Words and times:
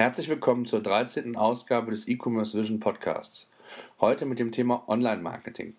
Herzlich 0.00 0.30
willkommen 0.30 0.64
zur 0.64 0.80
13. 0.82 1.36
Ausgabe 1.36 1.90
des 1.90 2.08
E-Commerce 2.08 2.58
Vision 2.58 2.80
Podcasts. 2.80 3.50
Heute 4.00 4.24
mit 4.24 4.38
dem 4.38 4.50
Thema 4.50 4.82
Online-Marketing. 4.88 5.74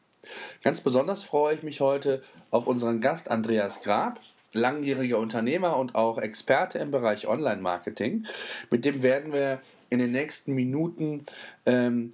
Ganz 0.62 0.82
besonders 0.82 1.24
freue 1.24 1.56
ich 1.56 1.64
mich 1.64 1.82
heute 1.82 2.22
auf 2.52 2.68
unseren 2.68 3.02
Gast 3.02 3.32
Andreas 3.32 3.82
Grab, 3.82 4.20
langjähriger 4.54 5.18
Unternehmer 5.18 5.76
und 5.76 5.96
auch 5.96 6.20
Experte 6.20 6.78
im 6.78 6.92
Bereich 6.92 7.28
Online-Marketing. 7.28 8.28
Mit 8.70 8.86
dem 8.86 9.02
werden 9.02 9.34
wir 9.34 9.60
in 9.90 9.98
den 9.98 10.12
nächsten 10.12 10.54
Minuten 10.54 11.26
ähm, 11.66 12.14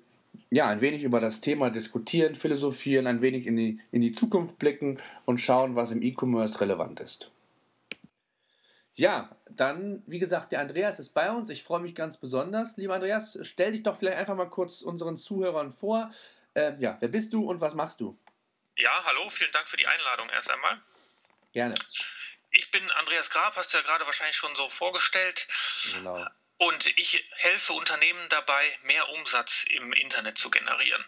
ja, 0.49 0.69
ein 0.69 0.79
wenig 0.79 1.03
über 1.03 1.19
das 1.19 1.41
Thema 1.41 1.71
diskutieren, 1.71 2.35
philosophieren, 2.35 3.05
ein 3.05 3.21
wenig 3.21 3.45
in 3.45 3.57
die, 3.57 3.79
in 3.91 3.99
die 3.99 4.13
Zukunft 4.13 4.57
blicken 4.59 4.99
und 5.25 5.41
schauen, 5.41 5.75
was 5.75 5.91
im 5.91 6.01
E-Commerce 6.01 6.61
relevant 6.61 7.01
ist. 7.01 7.31
Ja, 8.97 9.29
dann, 9.51 10.01
wie 10.07 10.17
gesagt, 10.17 10.51
der 10.51 10.59
Andreas 10.59 10.97
ist 10.99 11.13
bei 11.13 11.29
uns. 11.31 11.51
Ich 11.51 11.63
freue 11.63 11.79
mich 11.79 11.93
ganz 11.93 12.17
besonders. 12.17 12.77
Lieber 12.77 12.95
Andreas, 12.95 13.37
stell 13.43 13.71
dich 13.71 13.83
doch 13.83 13.95
vielleicht 13.95 14.17
einfach 14.17 14.35
mal 14.35 14.49
kurz 14.49 14.81
unseren 14.81 15.17
Zuhörern 15.17 15.71
vor. 15.71 16.09
Äh, 16.55 16.73
ja, 16.79 16.97
wer 16.99 17.07
bist 17.07 17.31
du 17.31 17.47
und 17.47 17.61
was 17.61 17.75
machst 17.75 18.01
du? 18.01 18.19
Ja, 18.75 19.03
hallo, 19.05 19.29
vielen 19.29 19.51
Dank 19.51 19.67
für 19.67 19.77
die 19.77 19.85
Einladung 19.85 20.29
erst 20.29 20.49
einmal. 20.49 20.81
Gerne. 21.53 21.75
Ich 22.49 22.71
bin 22.71 22.89
Andreas 22.91 23.29
Grab, 23.29 23.55
hast 23.55 23.71
du 23.71 23.77
ja 23.77 23.83
gerade 23.83 24.05
wahrscheinlich 24.07 24.35
schon 24.35 24.55
so 24.55 24.67
vorgestellt. 24.67 25.47
Genau. 25.93 26.25
Und 26.57 26.87
ich 26.97 27.23
helfe 27.35 27.73
Unternehmen 27.73 28.27
dabei, 28.29 28.79
mehr 28.81 29.07
Umsatz 29.09 29.63
im 29.69 29.93
Internet 29.93 30.39
zu 30.39 30.49
generieren. 30.49 31.05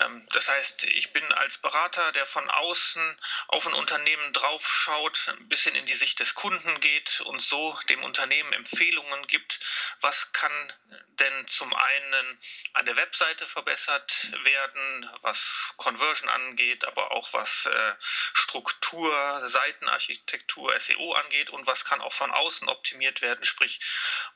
Ähm, 0.00 0.26
das 0.32 0.48
heißt, 0.48 0.84
ich 0.84 1.12
bin 1.12 1.24
als 1.32 1.58
Berater, 1.58 2.12
der 2.12 2.26
von 2.26 2.48
außen 2.48 3.16
auf 3.48 3.66
ein 3.66 3.74
Unternehmen 3.74 4.32
draufschaut, 4.32 5.26
ein 5.28 5.48
bisschen 5.48 5.74
in 5.74 5.86
die 5.86 5.94
Sicht 5.94 6.20
des 6.20 6.34
Kunden 6.34 6.80
geht 6.80 7.20
und 7.22 7.40
so 7.40 7.78
dem 7.88 8.02
Unternehmen 8.04 8.52
Empfehlungen 8.52 9.26
gibt, 9.26 9.60
was 10.00 10.32
kann 10.32 10.72
denn 11.20 11.46
zum 11.48 11.72
einen 11.74 12.38
an 12.72 12.86
der 12.86 12.96
Webseite 12.96 13.46
verbessert 13.46 14.28
werden, 14.42 15.10
was 15.22 15.72
Conversion 15.76 16.28
angeht, 16.28 16.84
aber 16.86 17.12
auch 17.12 17.32
was 17.32 17.66
äh, 17.66 17.94
Struktur, 18.00 19.48
Seitenarchitektur, 19.48 20.78
SEO 20.80 21.12
angeht 21.12 21.50
und 21.50 21.66
was 21.66 21.84
kann 21.84 22.00
auch 22.00 22.12
von 22.12 22.30
außen 22.30 22.68
optimiert 22.68 23.20
werden, 23.20 23.44
sprich, 23.44 23.80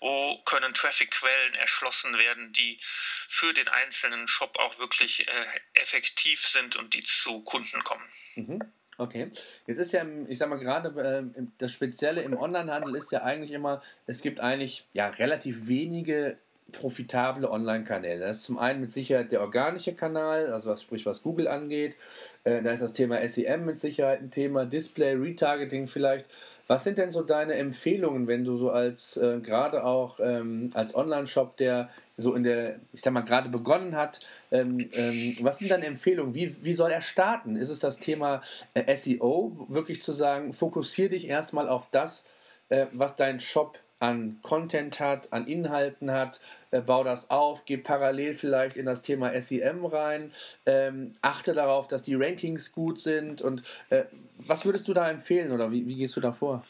wo 0.00 0.42
können 0.42 0.74
Traffic-Quellen 0.74 1.54
erschlossen 1.54 2.18
werden, 2.18 2.52
die 2.52 2.80
für 3.28 3.54
den 3.54 3.68
einzelnen 3.68 4.28
Shop 4.28 4.58
auch 4.58 4.78
wirklich 4.78 5.26
äh, 5.26 5.43
effektiv 5.74 6.46
sind 6.46 6.76
und 6.76 6.94
die 6.94 7.02
zu 7.04 7.40
Kunden 7.40 7.82
kommen. 7.84 8.04
Mhm. 8.36 8.58
Okay. 8.96 9.30
Jetzt 9.66 9.78
ist 9.78 9.92
ja, 9.92 10.04
ich 10.28 10.38
sag 10.38 10.48
mal, 10.48 10.58
gerade 10.58 10.88
äh, 11.36 11.42
das 11.58 11.72
Spezielle 11.72 12.22
im 12.22 12.36
Onlinehandel 12.36 12.94
ist 12.94 13.10
ja 13.10 13.22
eigentlich 13.22 13.50
immer, 13.50 13.82
es 14.06 14.22
gibt 14.22 14.40
eigentlich 14.40 14.86
ja 14.92 15.08
relativ 15.08 15.66
wenige 15.66 16.36
profitable 16.72 17.50
Online-Kanäle. 17.50 18.20
Das 18.20 18.38
ist 18.38 18.44
zum 18.44 18.58
einen 18.58 18.80
mit 18.80 18.92
Sicherheit 18.92 19.32
der 19.32 19.40
organische 19.40 19.94
Kanal, 19.94 20.52
also 20.52 20.70
was, 20.70 20.82
sprich 20.82 21.06
was 21.06 21.22
Google 21.22 21.48
angeht. 21.48 21.96
Äh, 22.44 22.62
da 22.62 22.72
ist 22.72 22.82
das 22.82 22.92
Thema 22.92 23.26
SEM 23.28 23.64
mit 23.64 23.80
Sicherheit 23.80 24.20
ein 24.20 24.30
Thema, 24.30 24.64
Display, 24.64 25.14
Retargeting 25.14 25.88
vielleicht. 25.88 26.26
Was 26.66 26.84
sind 26.84 26.98
denn 26.98 27.10
so 27.10 27.22
deine 27.22 27.54
Empfehlungen, 27.54 28.26
wenn 28.26 28.44
du 28.44 28.56
so 28.56 28.70
als 28.70 29.16
äh, 29.16 29.40
gerade 29.40 29.84
auch 29.84 30.18
ähm, 30.20 30.70
als 30.74 30.94
Online-Shop, 30.94 31.56
der 31.56 31.90
so 32.16 32.34
in 32.34 32.42
der, 32.42 32.80
ich 32.92 33.02
sag 33.02 33.12
mal, 33.12 33.22
gerade 33.22 33.48
begonnen 33.48 33.96
hat, 33.96 34.20
ähm, 34.50 34.88
ähm, 34.92 35.36
was 35.40 35.58
sind 35.58 35.70
deine 35.70 35.86
Empfehlungen? 35.86 36.34
Wie, 36.34 36.64
wie 36.64 36.74
soll 36.74 36.90
er 36.90 37.02
starten? 37.02 37.56
Ist 37.56 37.70
es 37.70 37.80
das 37.80 37.98
Thema 37.98 38.40
äh, 38.72 38.96
SEO, 38.96 39.66
wirklich 39.68 40.02
zu 40.02 40.12
sagen, 40.12 40.52
fokussiere 40.52 41.10
dich 41.10 41.26
erstmal 41.26 41.68
auf 41.68 41.88
das, 41.90 42.24
äh, 42.68 42.86
was 42.92 43.16
dein 43.16 43.40
Shop 43.40 43.78
an 44.00 44.38
Content 44.42 45.00
hat, 45.00 45.32
an 45.32 45.46
Inhalten 45.46 46.10
hat, 46.10 46.40
äh, 46.70 46.80
bau 46.80 47.04
das 47.04 47.30
auf, 47.30 47.64
geh 47.64 47.76
parallel 47.76 48.34
vielleicht 48.34 48.76
in 48.76 48.86
das 48.86 49.02
Thema 49.02 49.38
SEM 49.40 49.84
rein, 49.84 50.32
ähm, 50.66 51.14
achte 51.22 51.54
darauf, 51.54 51.86
dass 51.86 52.02
die 52.02 52.14
Rankings 52.14 52.72
gut 52.72 53.00
sind 53.00 53.42
und 53.42 53.62
äh, 53.90 54.04
was 54.38 54.64
würdest 54.64 54.88
du 54.88 54.94
da 54.94 55.08
empfehlen 55.08 55.52
oder 55.52 55.70
wie, 55.70 55.86
wie 55.86 55.96
gehst 55.96 56.16
du 56.16 56.20
da 56.20 56.32
vor? 56.32 56.64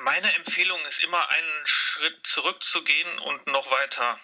Meine 0.00 0.34
Empfehlung 0.34 0.84
ist 0.86 1.00
immer 1.00 1.28
einen 1.28 1.66
Schritt 1.66 2.26
zurückzugehen 2.26 3.18
und 3.20 3.46
noch 3.46 3.70
weiter 3.70 4.18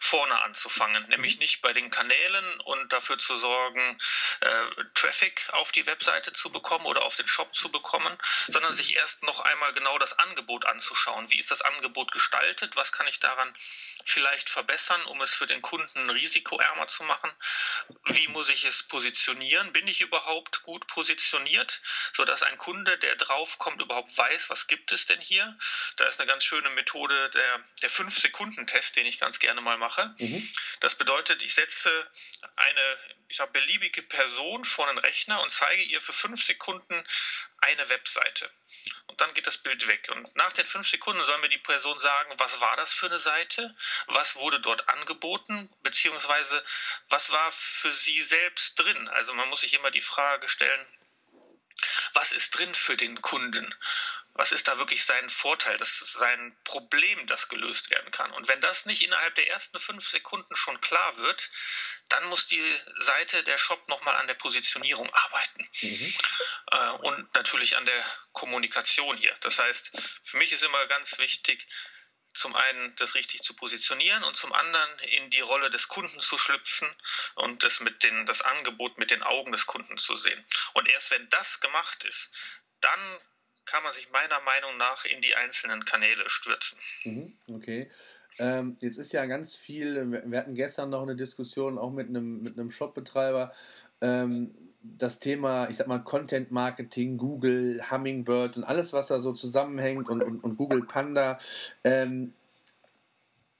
vorne 0.00 0.40
anzufangen, 0.42 1.06
nämlich 1.08 1.34
mhm. 1.34 1.40
nicht 1.40 1.60
bei 1.62 1.72
den 1.72 1.90
Kanälen 1.90 2.60
und 2.60 2.92
dafür 2.92 3.18
zu 3.18 3.36
sorgen, 3.36 3.98
äh, 4.40 4.84
Traffic 4.94 5.48
auf 5.52 5.72
die 5.72 5.86
Webseite 5.86 6.32
zu 6.32 6.50
bekommen 6.50 6.86
oder 6.86 7.04
auf 7.04 7.16
den 7.16 7.28
Shop 7.28 7.54
zu 7.54 7.70
bekommen, 7.70 8.16
sondern 8.48 8.74
sich 8.74 8.96
erst 8.96 9.22
noch 9.22 9.40
einmal 9.40 9.72
genau 9.72 9.98
das 9.98 10.18
Angebot 10.18 10.64
anzuschauen. 10.66 11.30
Wie 11.30 11.38
ist 11.38 11.50
das 11.50 11.62
Angebot 11.62 12.12
gestaltet? 12.12 12.76
Was 12.76 12.92
kann 12.92 13.06
ich 13.06 13.20
daran 13.20 13.52
vielleicht 14.04 14.48
verbessern, 14.48 15.04
um 15.06 15.20
es 15.20 15.32
für 15.32 15.46
den 15.46 15.60
Kunden 15.60 16.10
risikoärmer 16.10 16.88
zu 16.88 17.02
machen? 17.02 17.30
Wie 18.06 18.28
muss 18.28 18.48
ich 18.48 18.64
es 18.64 18.82
positionieren? 18.84 19.72
Bin 19.72 19.86
ich 19.86 20.00
überhaupt 20.00 20.62
gut 20.62 20.86
positioniert, 20.86 21.80
sodass 22.14 22.42
ein 22.42 22.56
Kunde, 22.58 22.96
der 22.98 23.16
draufkommt, 23.16 23.82
überhaupt 23.82 24.16
weiß, 24.16 24.48
was 24.48 24.66
gibt 24.66 24.77
es 24.92 25.06
denn 25.06 25.20
hier? 25.20 25.58
Da 25.96 26.06
ist 26.06 26.20
eine 26.20 26.28
ganz 26.28 26.44
schöne 26.44 26.70
Methode, 26.70 27.30
der, 27.30 27.64
der 27.82 27.90
5-Sekunden-Test, 27.90 28.96
den 28.96 29.06
ich 29.06 29.18
ganz 29.18 29.38
gerne 29.38 29.60
mal 29.60 29.78
mache. 29.78 30.14
Mhm. 30.18 30.48
Das 30.80 30.94
bedeutet, 30.94 31.42
ich 31.42 31.54
setze 31.54 32.10
eine 32.56 32.98
ich 33.28 33.36
sag, 33.36 33.52
beliebige 33.52 34.02
Person 34.02 34.64
vor 34.64 34.88
einen 34.88 34.98
Rechner 34.98 35.40
und 35.42 35.52
zeige 35.52 35.82
ihr 35.82 36.00
für 36.00 36.14
5 36.14 36.42
Sekunden 36.42 37.04
eine 37.58 37.88
Webseite. 37.90 38.50
Und 39.06 39.20
dann 39.20 39.34
geht 39.34 39.46
das 39.46 39.58
Bild 39.58 39.86
weg. 39.86 40.08
Und 40.10 40.34
nach 40.34 40.52
den 40.54 40.66
5 40.66 40.88
Sekunden 40.88 41.24
soll 41.24 41.38
mir 41.38 41.50
die 41.50 41.58
Person 41.58 41.98
sagen, 42.00 42.32
was 42.38 42.58
war 42.60 42.76
das 42.76 42.92
für 42.92 43.06
eine 43.06 43.18
Seite? 43.18 43.74
Was 44.06 44.36
wurde 44.36 44.60
dort 44.60 44.88
angeboten? 44.88 45.70
Beziehungsweise, 45.82 46.64
was 47.10 47.30
war 47.30 47.52
für 47.52 47.92
sie 47.92 48.22
selbst 48.22 48.78
drin? 48.78 49.08
Also 49.08 49.34
man 49.34 49.48
muss 49.48 49.60
sich 49.60 49.74
immer 49.74 49.90
die 49.90 50.00
Frage 50.00 50.48
stellen, 50.48 50.86
was 52.14 52.32
ist 52.32 52.50
drin 52.58 52.74
für 52.74 52.96
den 52.96 53.20
Kunden? 53.20 53.74
Was 54.38 54.52
ist 54.52 54.68
da 54.68 54.78
wirklich 54.78 55.04
sein 55.04 55.28
Vorteil, 55.30 55.76
das 55.78 56.00
ist 56.00 56.12
sein 56.12 56.56
Problem, 56.62 57.26
das 57.26 57.48
gelöst 57.48 57.90
werden 57.90 58.12
kann. 58.12 58.30
Und 58.30 58.46
wenn 58.46 58.60
das 58.60 58.86
nicht 58.86 59.02
innerhalb 59.02 59.34
der 59.34 59.48
ersten 59.48 59.80
fünf 59.80 60.08
Sekunden 60.08 60.54
schon 60.54 60.80
klar 60.80 61.16
wird, 61.16 61.50
dann 62.08 62.24
muss 62.26 62.46
die 62.46 62.80
Seite, 62.98 63.42
der 63.42 63.58
Shop 63.58 63.88
nochmal 63.88 64.14
an 64.14 64.28
der 64.28 64.34
Positionierung 64.34 65.12
arbeiten. 65.12 65.68
Mhm. 65.82 66.14
Äh, 66.70 66.90
und 67.02 67.34
natürlich 67.34 67.76
an 67.76 67.84
der 67.84 68.04
Kommunikation 68.30 69.16
hier. 69.16 69.36
Das 69.40 69.58
heißt, 69.58 69.90
für 70.22 70.36
mich 70.36 70.52
ist 70.52 70.62
immer 70.62 70.86
ganz 70.86 71.18
wichtig, 71.18 71.66
zum 72.32 72.54
einen 72.54 72.94
das 72.94 73.16
richtig 73.16 73.42
zu 73.42 73.54
positionieren 73.54 74.22
und 74.22 74.36
zum 74.36 74.52
anderen 74.52 74.98
in 75.00 75.30
die 75.30 75.40
Rolle 75.40 75.68
des 75.68 75.88
Kunden 75.88 76.20
zu 76.20 76.38
schlüpfen 76.38 76.88
und 77.34 77.64
das 77.64 77.80
mit 77.80 78.04
den, 78.04 78.24
das 78.26 78.40
Angebot 78.42 78.98
mit 78.98 79.10
den 79.10 79.24
Augen 79.24 79.50
des 79.50 79.66
Kunden 79.66 79.98
zu 79.98 80.14
sehen. 80.14 80.46
Und 80.74 80.88
erst 80.88 81.10
wenn 81.10 81.28
das 81.30 81.58
gemacht 81.58 82.04
ist, 82.04 82.30
dann 82.80 83.18
kann 83.70 83.82
man 83.82 83.92
sich 83.92 84.10
meiner 84.10 84.40
Meinung 84.40 84.76
nach 84.78 85.04
in 85.04 85.20
die 85.20 85.34
einzelnen 85.34 85.84
Kanäle 85.84 86.28
stürzen. 86.28 86.78
Mhm, 87.04 87.32
okay. 87.52 87.90
Ähm, 88.38 88.76
jetzt 88.80 88.98
ist 88.98 89.12
ja 89.12 89.26
ganz 89.26 89.56
viel, 89.56 90.10
wir 90.10 90.38
hatten 90.38 90.54
gestern 90.54 90.90
noch 90.90 91.02
eine 91.02 91.16
Diskussion 91.16 91.78
auch 91.78 91.90
mit 91.90 92.08
einem, 92.08 92.42
mit 92.42 92.58
einem 92.58 92.70
Shopbetreiber, 92.70 93.52
ähm, 94.00 94.54
das 94.80 95.18
Thema, 95.18 95.68
ich 95.68 95.76
sag 95.76 95.88
mal, 95.88 95.98
Content 95.98 96.50
Marketing, 96.50 97.18
Google, 97.18 97.82
Hummingbird 97.90 98.56
und 98.56 98.64
alles, 98.64 98.92
was 98.92 99.08
da 99.08 99.20
so 99.20 99.32
zusammenhängt 99.32 100.08
und, 100.08 100.22
und, 100.22 100.42
und 100.42 100.56
Google 100.56 100.84
Panda. 100.84 101.38
Ähm, 101.84 102.32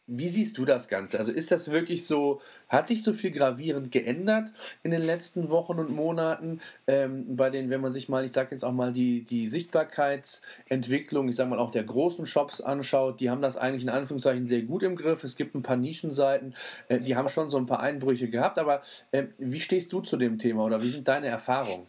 wie 0.07 0.29
siehst 0.29 0.57
du 0.57 0.65
das 0.65 0.89
Ganze? 0.89 1.19
Also 1.19 1.33
ist 1.33 1.51
das 1.51 1.71
wirklich 1.71 2.07
so, 2.07 2.41
hat 2.69 2.89
sich 2.89 3.03
so 3.03 3.13
viel 3.13 3.31
gravierend 3.31 3.93
geändert 3.93 4.51
in 4.83 4.91
den 4.91 5.03
letzten 5.03 5.49
Wochen 5.49 5.79
und 5.79 5.91
Monaten? 5.91 6.61
Ähm, 6.87 7.37
bei 7.37 7.51
den, 7.51 7.71
wenn 7.71 7.81
man 7.81 7.93
sich 7.93 8.09
mal, 8.09 8.25
ich 8.25 8.33
sage 8.33 8.51
jetzt 8.53 8.65
auch 8.65 8.73
mal 8.73 8.93
die, 8.93 9.25
die 9.25 9.49
Sichtbarkeitsentwicklung, 9.49 11.29
ich 11.29 11.37
sage 11.37 11.51
mal 11.51 11.59
auch 11.59 11.71
der 11.71 11.85
großen 11.85 12.27
Shops 12.27 12.61
anschaut, 12.61 13.21
die 13.21 13.31
haben 13.31 13.43
das 13.43 13.57
eigentlich 13.57 13.83
in 13.83 13.91
Anführungszeichen 13.91 14.49
sehr 14.49 14.63
gut 14.63 14.83
im 14.83 14.97
Griff. 14.97 15.25
Es 15.25 15.37
gibt 15.37 15.55
ein 15.55 15.63
paar 15.63 15.77
Nischenseiten, 15.77 16.55
äh, 16.89 17.01
die 17.01 17.17
haben 17.17 17.29
schon 17.29 17.51
so 17.51 17.59
ein 17.59 17.67
paar 17.67 17.81
Einbrüche 17.81 18.29
gehabt, 18.29 18.59
aber 18.59 18.83
äh, 19.13 19.25
wie 19.39 19.61
stehst 19.61 19.93
du 19.93 20.01
zu 20.01 20.17
dem 20.17 20.39
Thema 20.39 20.65
oder 20.65 20.83
wie 20.83 20.91
sind 20.91 21.09
deine 21.09 21.29
Erfahrungen? 21.29 21.87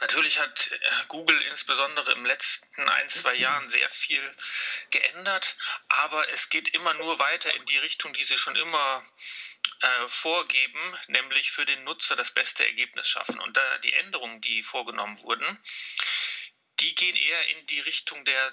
Natürlich 0.00 0.38
hat 0.38 0.70
äh, 0.70 1.06
Google 1.08 1.40
insbesondere 1.50 2.12
im 2.12 2.26
letzten 2.26 2.88
ein, 2.88 3.08
zwei 3.08 3.34
Jahren 3.34 3.68
sehr 3.70 3.88
viel 3.90 4.22
geändert, 4.90 5.56
aber 5.88 6.28
es 6.32 6.48
geht 6.50 6.68
immer 6.68 6.94
nur 6.94 7.18
weiter 7.18 7.54
in 7.54 7.64
die 7.66 7.78
Richtung, 7.78 8.12
die 8.12 8.24
sie 8.24 8.36
schon 8.36 8.56
immer 8.56 9.02
äh, 9.80 10.08
vorgeben, 10.08 10.80
nämlich 11.08 11.52
für 11.52 11.66
den 11.66 11.84
Nutzer 11.84 12.16
das 12.16 12.30
beste 12.30 12.64
Ergebnis 12.66 13.08
schaffen. 13.08 13.38
Und 13.40 13.56
da 13.56 13.78
die 13.78 13.92
Änderungen, 13.92 14.40
die 14.40 14.62
vorgenommen 14.62 15.20
wurden, 15.22 15.58
die 16.80 16.94
gehen 16.94 17.16
eher 17.16 17.48
in 17.48 17.66
die 17.66 17.80
Richtung 17.80 18.24
der 18.24 18.52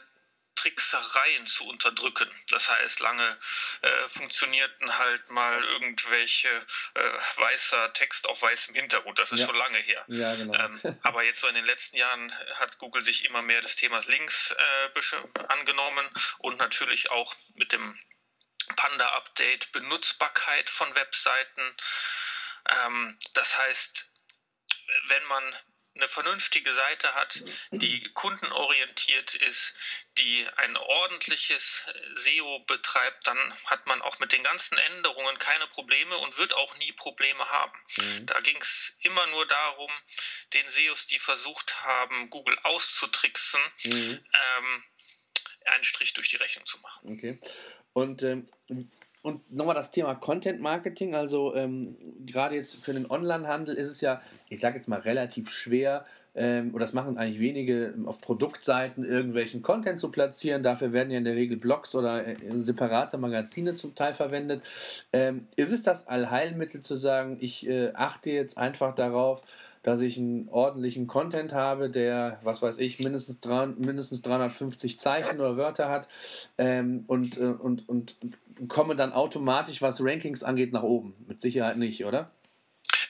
Tricksereien 0.55 1.47
zu 1.47 1.65
unterdrücken. 1.65 2.29
Das 2.49 2.69
heißt, 2.69 2.99
lange 2.99 3.37
äh, 3.81 4.09
funktionierten 4.09 4.97
halt 4.97 5.29
mal 5.29 5.63
irgendwelche 5.63 6.47
äh, 6.93 7.11
weißer 7.37 7.93
Text 7.93 8.27
auf 8.27 8.41
weißem 8.41 8.75
Hintergrund. 8.75 9.17
Das 9.17 9.31
ist 9.31 9.39
ja. 9.39 9.47
schon 9.47 9.55
lange 9.55 9.79
her. 9.79 10.03
Ja, 10.07 10.35
genau. 10.35 10.53
ähm, 10.53 10.99
aber 11.01 11.23
jetzt 11.23 11.41
so 11.41 11.47
in 11.47 11.55
den 11.55 11.65
letzten 11.65 11.97
Jahren 11.97 12.31
hat 12.55 12.77
Google 12.77 13.03
sich 13.03 13.25
immer 13.25 13.41
mehr 13.41 13.61
des 13.61 13.75
Themas 13.75 14.05
Links 14.07 14.51
äh, 14.51 15.43
angenommen 15.47 16.07
und 16.39 16.57
natürlich 16.57 17.09
auch 17.09 17.35
mit 17.55 17.71
dem 17.71 17.97
Panda-Update, 18.75 19.71
Benutzbarkeit 19.71 20.69
von 20.69 20.93
Webseiten. 20.95 21.75
Ähm, 22.69 23.17
das 23.33 23.57
heißt, 23.57 24.09
wenn 25.07 25.23
man 25.25 25.55
eine 25.95 26.07
vernünftige 26.07 26.73
Seite 26.73 27.13
hat, 27.13 27.39
die 27.71 28.03
kundenorientiert 28.13 29.35
ist, 29.35 29.73
die 30.17 30.47
ein 30.57 30.75
ordentliches 30.75 31.83
SEO 32.15 32.59
betreibt, 32.65 33.27
dann 33.27 33.37
hat 33.65 33.85
man 33.85 34.01
auch 34.01 34.17
mit 34.17 34.31
den 34.31 34.43
ganzen 34.43 34.77
Änderungen 34.77 35.37
keine 35.37 35.67
Probleme 35.67 36.17
und 36.17 36.37
wird 36.37 36.53
auch 36.55 36.77
nie 36.77 36.91
Probleme 36.93 37.47
haben. 37.47 37.79
Mhm. 37.97 38.25
Da 38.25 38.39
ging 38.39 38.57
es 38.59 38.93
immer 39.01 39.27
nur 39.27 39.45
darum, 39.45 39.91
den 40.53 40.67
SEOs, 40.69 41.07
die 41.07 41.19
versucht 41.19 41.83
haben, 41.83 42.29
Google 42.31 42.57
auszutricksen, 42.63 43.61
mhm. 43.83 44.25
ähm, 44.33 44.83
einen 45.65 45.83
Strich 45.83 46.13
durch 46.13 46.29
die 46.29 46.37
Rechnung 46.37 46.65
zu 46.65 46.79
machen. 46.79 47.17
Okay. 47.17 47.39
Und 47.93 48.23
ähm, 48.23 48.47
und 49.23 49.49
nochmal 49.53 49.75
das 49.75 49.89
Thema 49.89 50.15
Content 50.15 50.59
Marketing. 50.59 51.15
Also 51.15 51.55
ähm, 51.55 51.95
gerade 52.25 52.55
jetzt 52.55 52.75
für 52.75 52.93
den 52.93 53.09
Onlinehandel 53.09 53.73
ist 53.73 53.87
es 53.87 54.01
ja, 54.01 54.21
ich 54.49 54.59
sage 54.59 54.75
jetzt 54.75 54.89
mal 54.89 54.99
relativ 54.99 55.49
schwer, 55.49 56.03
ähm, 56.35 56.71
oder 56.73 56.83
das 56.83 56.93
machen 56.93 57.17
eigentlich 57.17 57.39
wenige, 57.39 57.93
auf 58.05 58.19
Produktseiten 58.19 59.05
irgendwelchen 59.05 59.61
Content 59.61 59.99
zu 59.99 60.11
platzieren. 60.11 60.61
Dafür 60.61 60.91
werden 60.91 61.09
ja 61.09 61.19
in 61.19 61.23
der 61.23 61.35
Regel 61.35 61.57
Blogs 61.57 61.95
oder 61.95 62.27
äh, 62.27 62.35
separate 62.57 63.17
Magazine 63.17 63.75
zum 63.75 63.95
Teil 63.95 64.13
verwendet. 64.13 64.61
Ähm, 65.13 65.47
ist 65.55 65.71
es 65.71 65.83
das 65.83 66.07
Allheilmittel 66.07 66.81
zu 66.81 66.97
sagen, 66.97 67.37
ich 67.39 67.67
äh, 67.67 67.91
achte 67.93 68.31
jetzt 68.31 68.57
einfach 68.57 68.93
darauf, 68.93 69.41
dass 69.83 69.99
ich 69.99 70.17
einen 70.17 70.47
ordentlichen 70.49 71.07
Content 71.07 71.51
habe, 71.51 71.89
der, 71.89 72.39
was 72.43 72.61
weiß 72.61 72.79
ich, 72.79 72.99
mindestens, 72.99 73.41
3, 73.41 73.67
mindestens 73.67 74.21
350 74.21 74.97
Zeichen 74.97 75.39
oder 75.39 75.57
Wörter 75.57 75.89
hat 75.89 76.07
ähm, 76.57 77.03
und, 77.07 77.37
äh, 77.37 77.41
und, 77.41 77.87
und, 77.87 78.15
und 78.21 78.69
komme 78.69 78.95
dann 78.95 79.11
automatisch, 79.13 79.81
was 79.81 79.99
Rankings 79.99 80.41
angeht, 80.41 80.71
nach 80.71 80.83
oben. 80.83 81.13
Mit 81.27 81.41
Sicherheit 81.41 81.77
nicht, 81.77 82.05
oder? 82.05 82.31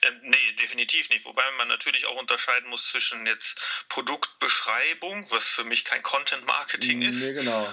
Ähm, 0.04 0.20
nee, 0.24 0.56
definitiv 0.62 1.10
nicht. 1.10 1.26
Wobei 1.26 1.44
man 1.58 1.68
natürlich 1.68 2.08
auch 2.08 2.20
unterscheiden 2.20 2.70
muss 2.70 2.90
zwischen 2.90 3.26
jetzt 3.28 3.60
Produktbeschreibung, 3.90 5.30
was 5.30 5.46
für 5.46 5.64
mich 5.64 5.86
kein 5.86 6.02
Content 6.02 6.46
Marketing 6.46 7.04
ist. 7.04 7.22
Nee, 7.22 7.34
genau. 7.34 7.72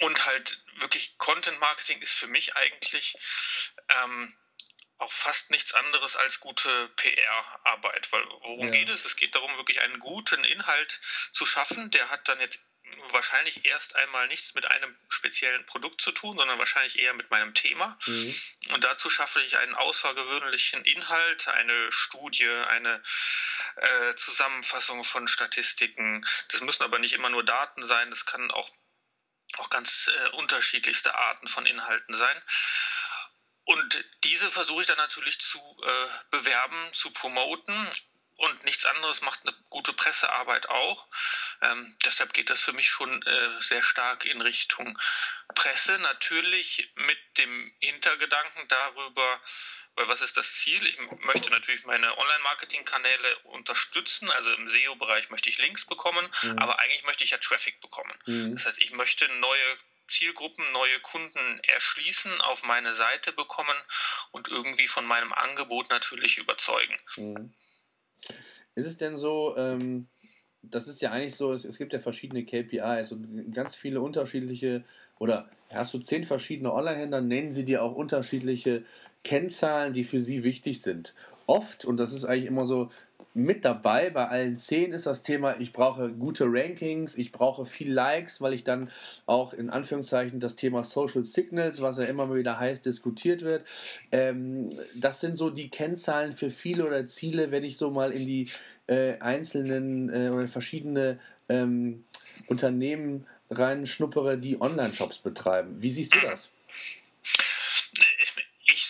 Und 0.00 0.26
halt 0.26 0.60
wirklich 0.80 1.16
Content 1.18 1.60
Marketing 1.60 2.00
ist 2.02 2.12
für 2.12 2.26
mich 2.26 2.56
eigentlich 2.56 3.16
ähm, 4.02 4.34
auch 5.02 5.12
fast 5.12 5.50
nichts 5.50 5.74
anderes 5.74 6.16
als 6.16 6.40
gute 6.40 6.88
PR-Arbeit. 6.96 8.10
Weil 8.12 8.24
worum 8.40 8.66
ja. 8.66 8.70
geht 8.70 8.88
es? 8.88 9.04
Es 9.04 9.16
geht 9.16 9.34
darum, 9.34 9.56
wirklich 9.56 9.80
einen 9.80 9.98
guten 9.98 10.44
Inhalt 10.44 11.00
zu 11.32 11.46
schaffen. 11.46 11.90
Der 11.90 12.10
hat 12.10 12.28
dann 12.28 12.40
jetzt 12.40 12.60
wahrscheinlich 13.10 13.64
erst 13.64 13.96
einmal 13.96 14.26
nichts 14.28 14.54
mit 14.54 14.66
einem 14.66 14.96
speziellen 15.08 15.64
Produkt 15.66 16.00
zu 16.00 16.12
tun, 16.12 16.36
sondern 16.36 16.58
wahrscheinlich 16.58 16.98
eher 16.98 17.14
mit 17.14 17.30
meinem 17.30 17.54
Thema. 17.54 17.98
Mhm. 18.06 18.34
Und 18.70 18.84
dazu 18.84 19.10
schaffe 19.10 19.42
ich 19.42 19.58
einen 19.58 19.74
außergewöhnlichen 19.74 20.84
Inhalt, 20.84 21.48
eine 21.48 21.92
Studie, 21.92 22.48
eine 22.48 23.02
äh, 23.76 24.14
Zusammenfassung 24.16 25.04
von 25.04 25.28
Statistiken. 25.28 26.26
Das 26.48 26.60
müssen 26.60 26.82
aber 26.82 26.98
nicht 26.98 27.14
immer 27.14 27.30
nur 27.30 27.44
Daten 27.44 27.86
sein, 27.86 28.10
das 28.10 28.26
kann 28.26 28.50
auch, 28.50 28.70
auch 29.58 29.70
ganz 29.70 30.10
äh, 30.14 30.28
unterschiedlichste 30.30 31.14
Arten 31.14 31.48
von 31.48 31.66
Inhalten 31.66 32.16
sein. 32.16 32.42
Und 33.64 34.04
diese 34.24 34.50
versuche 34.50 34.82
ich 34.82 34.88
dann 34.88 34.96
natürlich 34.96 35.40
zu 35.40 35.58
äh, 35.58 36.08
bewerben, 36.30 36.92
zu 36.92 37.10
promoten. 37.12 37.88
Und 38.36 38.64
nichts 38.64 38.84
anderes 38.86 39.20
macht 39.20 39.40
eine 39.42 39.54
gute 39.70 39.92
Pressearbeit 39.92 40.68
auch. 40.68 41.06
Ähm, 41.60 41.96
deshalb 42.04 42.32
geht 42.32 42.50
das 42.50 42.60
für 42.60 42.72
mich 42.72 42.88
schon 42.88 43.22
äh, 43.22 43.62
sehr 43.62 43.84
stark 43.84 44.24
in 44.24 44.40
Richtung 44.42 44.98
Presse. 45.54 45.96
Natürlich 45.98 46.90
mit 46.96 47.18
dem 47.38 47.72
Hintergedanken 47.78 48.66
darüber, 48.66 49.40
weil 49.94 50.08
was 50.08 50.22
ist 50.22 50.36
das 50.36 50.54
Ziel? 50.54 50.84
Ich 50.86 50.98
möchte 51.24 51.50
natürlich 51.50 51.84
meine 51.84 52.18
Online-Marketing-Kanäle 52.18 53.38
unterstützen. 53.44 54.28
Also 54.30 54.50
im 54.54 54.66
SEO-Bereich 54.66 55.30
möchte 55.30 55.50
ich 55.50 55.58
Links 55.58 55.84
bekommen, 55.84 56.26
mhm. 56.42 56.58
aber 56.58 56.80
eigentlich 56.80 57.04
möchte 57.04 57.22
ich 57.22 57.30
ja 57.30 57.38
Traffic 57.38 57.80
bekommen. 57.80 58.18
Mhm. 58.26 58.56
Das 58.56 58.66
heißt, 58.66 58.78
ich 58.78 58.90
möchte 58.90 59.28
neue 59.28 59.78
Zielgruppen, 60.08 60.64
neue 60.72 61.00
Kunden 61.00 61.60
erschließen, 61.68 62.40
auf 62.42 62.64
meine 62.64 62.94
Seite 62.94 63.32
bekommen 63.32 63.76
und 64.30 64.48
irgendwie 64.48 64.88
von 64.88 65.06
meinem 65.06 65.32
Angebot 65.32 65.90
natürlich 65.90 66.38
überzeugen. 66.38 66.96
Mhm. 67.16 67.54
Ist 68.74 68.86
es 68.86 68.96
denn 68.96 69.16
so, 69.16 69.56
ähm, 69.56 70.08
das 70.62 70.88
ist 70.88 71.02
ja 71.02 71.10
eigentlich 71.10 71.36
so, 71.36 71.52
es, 71.52 71.64
es, 71.64 71.76
gibt 71.76 71.92
ja 71.92 71.98
verschiedene 71.98 72.44
KPIs 72.44 73.12
und 73.12 73.52
ganz 73.52 73.74
viele 73.74 74.00
unterschiedliche, 74.00 74.84
oder 75.18 75.50
hast 75.74 75.92
du 75.92 75.98
zehn 75.98 76.24
verschiedene 76.24 76.72
Online-Händler, 76.72 77.20
nennen 77.20 77.52
sie 77.52 77.64
dir 77.64 77.82
auch 77.82 77.94
unterschiedliche 77.94 78.84
Kennzahlen, 79.24 79.92
die 79.92 80.04
für 80.04 80.20
sie 80.20 80.44
wichtig 80.44 80.82
sind. 80.82 81.14
Oft, 81.46 81.84
und 81.84 81.96
das 81.96 82.12
ist 82.12 82.24
eigentlich 82.24 82.46
immer 82.46 82.64
so, 82.64 82.90
mit 83.34 83.64
dabei 83.64 84.10
bei 84.10 84.28
allen 84.28 84.56
zehn 84.56 84.92
ist 84.92 85.06
das 85.06 85.22
Thema, 85.22 85.60
ich 85.60 85.72
brauche 85.72 86.12
gute 86.12 86.44
Rankings, 86.46 87.16
ich 87.16 87.32
brauche 87.32 87.66
viel 87.66 87.92
Likes, 87.92 88.40
weil 88.40 88.52
ich 88.52 88.64
dann 88.64 88.90
auch 89.26 89.52
in 89.52 89.70
Anführungszeichen 89.70 90.40
das 90.40 90.56
Thema 90.56 90.84
Social 90.84 91.24
Signals, 91.24 91.80
was 91.80 91.98
ja 91.98 92.04
immer 92.04 92.32
wieder 92.34 92.58
heiß 92.58 92.82
diskutiert 92.82 93.42
wird, 93.42 93.64
ähm, 94.10 94.78
das 94.94 95.20
sind 95.20 95.38
so 95.38 95.50
die 95.50 95.68
Kennzahlen 95.68 96.34
für 96.34 96.50
viele 96.50 96.86
oder 96.86 97.06
Ziele, 97.06 97.50
wenn 97.50 97.64
ich 97.64 97.76
so 97.76 97.90
mal 97.90 98.12
in 98.12 98.26
die 98.26 98.48
äh, 98.86 99.18
einzelnen 99.18 100.08
äh, 100.08 100.30
oder 100.30 100.48
verschiedene 100.48 101.18
ähm, 101.48 102.04
Unternehmen 102.46 103.26
reinschnuppere, 103.50 104.38
die 104.38 104.60
Online-Shops 104.60 105.18
betreiben. 105.18 105.76
Wie 105.80 105.90
siehst 105.90 106.14
du 106.14 106.20
das? 106.20 106.48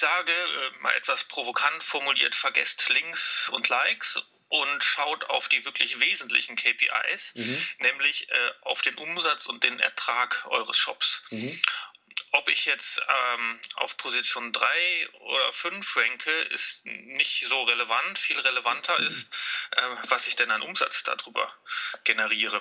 Ich 0.02 0.08
sage, 0.08 0.32
äh, 0.32 0.78
mal 0.80 0.90
etwas 0.94 1.22
provokant 1.22 1.84
formuliert, 1.84 2.34
vergesst 2.34 2.88
Links 2.88 3.48
und 3.50 3.68
Likes 3.68 4.20
und 4.48 4.82
schaut 4.82 5.30
auf 5.30 5.48
die 5.48 5.64
wirklich 5.64 6.00
wesentlichen 6.00 6.56
KPIs, 6.56 7.34
mhm. 7.36 7.66
nämlich 7.78 8.28
äh, 8.28 8.50
auf 8.62 8.82
den 8.82 8.96
Umsatz 8.96 9.46
und 9.46 9.62
den 9.62 9.78
Ertrag 9.78 10.44
eures 10.46 10.76
Shops. 10.76 11.22
Mhm. 11.30 11.62
Ob 12.32 12.48
ich 12.48 12.64
jetzt 12.64 13.00
ähm, 13.08 13.60
auf 13.76 13.96
Position 13.96 14.52
3 14.52 15.08
oder 15.20 15.52
5 15.52 15.96
ranke, 15.96 16.32
ist 16.32 16.84
nicht 16.84 17.46
so 17.46 17.62
relevant. 17.62 18.18
Viel 18.18 18.40
relevanter 18.40 19.00
mhm. 19.00 19.06
ist, 19.06 19.30
äh, 19.70 19.82
was 20.08 20.26
ich 20.26 20.34
denn 20.34 20.50
an 20.50 20.62
Umsatz 20.62 21.04
darüber 21.04 21.46
generiere. 22.02 22.60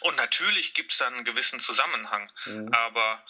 Und 0.00 0.16
natürlich 0.16 0.72
gibt 0.72 0.92
es 0.92 0.98
da 0.98 1.08
einen 1.08 1.26
gewissen 1.26 1.60
Zusammenhang, 1.60 2.32
mhm. 2.46 2.72
aber 2.72 3.22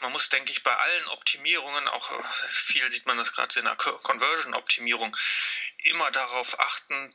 man 0.00 0.12
muss, 0.12 0.28
denke 0.28 0.52
ich, 0.52 0.62
bei 0.62 0.74
allen 0.74 1.08
Optimierungen, 1.08 1.88
auch 1.88 2.10
äh, 2.10 2.22
viel 2.48 2.90
sieht 2.90 3.06
man 3.06 3.18
das 3.18 3.32
gerade 3.32 3.58
in 3.58 3.64
der 3.64 3.76
Conversion-Optimierung, 3.76 5.16
immer 5.84 6.10
darauf 6.10 6.58
achten, 6.58 7.14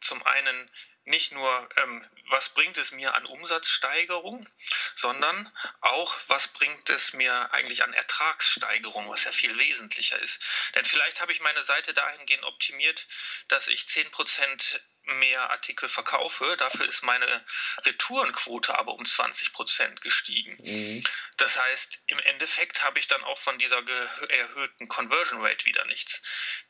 zum 0.00 0.24
einen 0.24 0.70
nicht 1.04 1.32
nur, 1.32 1.68
ähm, 1.76 2.04
was 2.30 2.48
bringt 2.50 2.78
es 2.78 2.90
mir 2.90 3.14
an 3.14 3.26
Umsatzsteigerung, 3.26 4.48
sondern 4.96 5.52
auch, 5.80 6.16
was 6.26 6.48
bringt 6.48 6.90
es 6.90 7.12
mir 7.12 7.52
eigentlich 7.52 7.84
an 7.84 7.92
Ertragssteigerung, 7.92 9.08
was 9.08 9.24
ja 9.24 9.32
viel 9.32 9.56
wesentlicher 9.56 10.18
ist. 10.20 10.40
Denn 10.74 10.84
vielleicht 10.84 11.20
habe 11.20 11.32
ich 11.32 11.40
meine 11.40 11.62
Seite 11.62 11.94
dahingehend 11.94 12.44
optimiert, 12.44 13.06
dass 13.48 13.68
ich 13.68 13.82
10% 13.82 14.80
mehr 15.06 15.50
Artikel 15.50 15.88
verkaufe. 15.88 16.56
Dafür 16.58 16.88
ist 16.88 17.02
meine 17.02 17.44
Retourenquote 17.84 18.78
aber 18.78 18.94
um 18.94 19.04
20 19.04 19.52
Prozent 19.52 20.00
gestiegen. 20.00 20.56
Mhm. 20.62 21.04
Das 21.36 21.58
heißt, 21.58 22.02
im 22.06 22.18
Endeffekt 22.20 22.82
habe 22.82 22.98
ich 22.98 23.08
dann 23.08 23.22
auch 23.24 23.38
von 23.38 23.58
dieser 23.58 23.82
erhöhten 24.28 24.88
Conversion 24.88 25.40
Rate 25.40 25.64
wieder 25.66 25.84
nichts. 25.86 26.22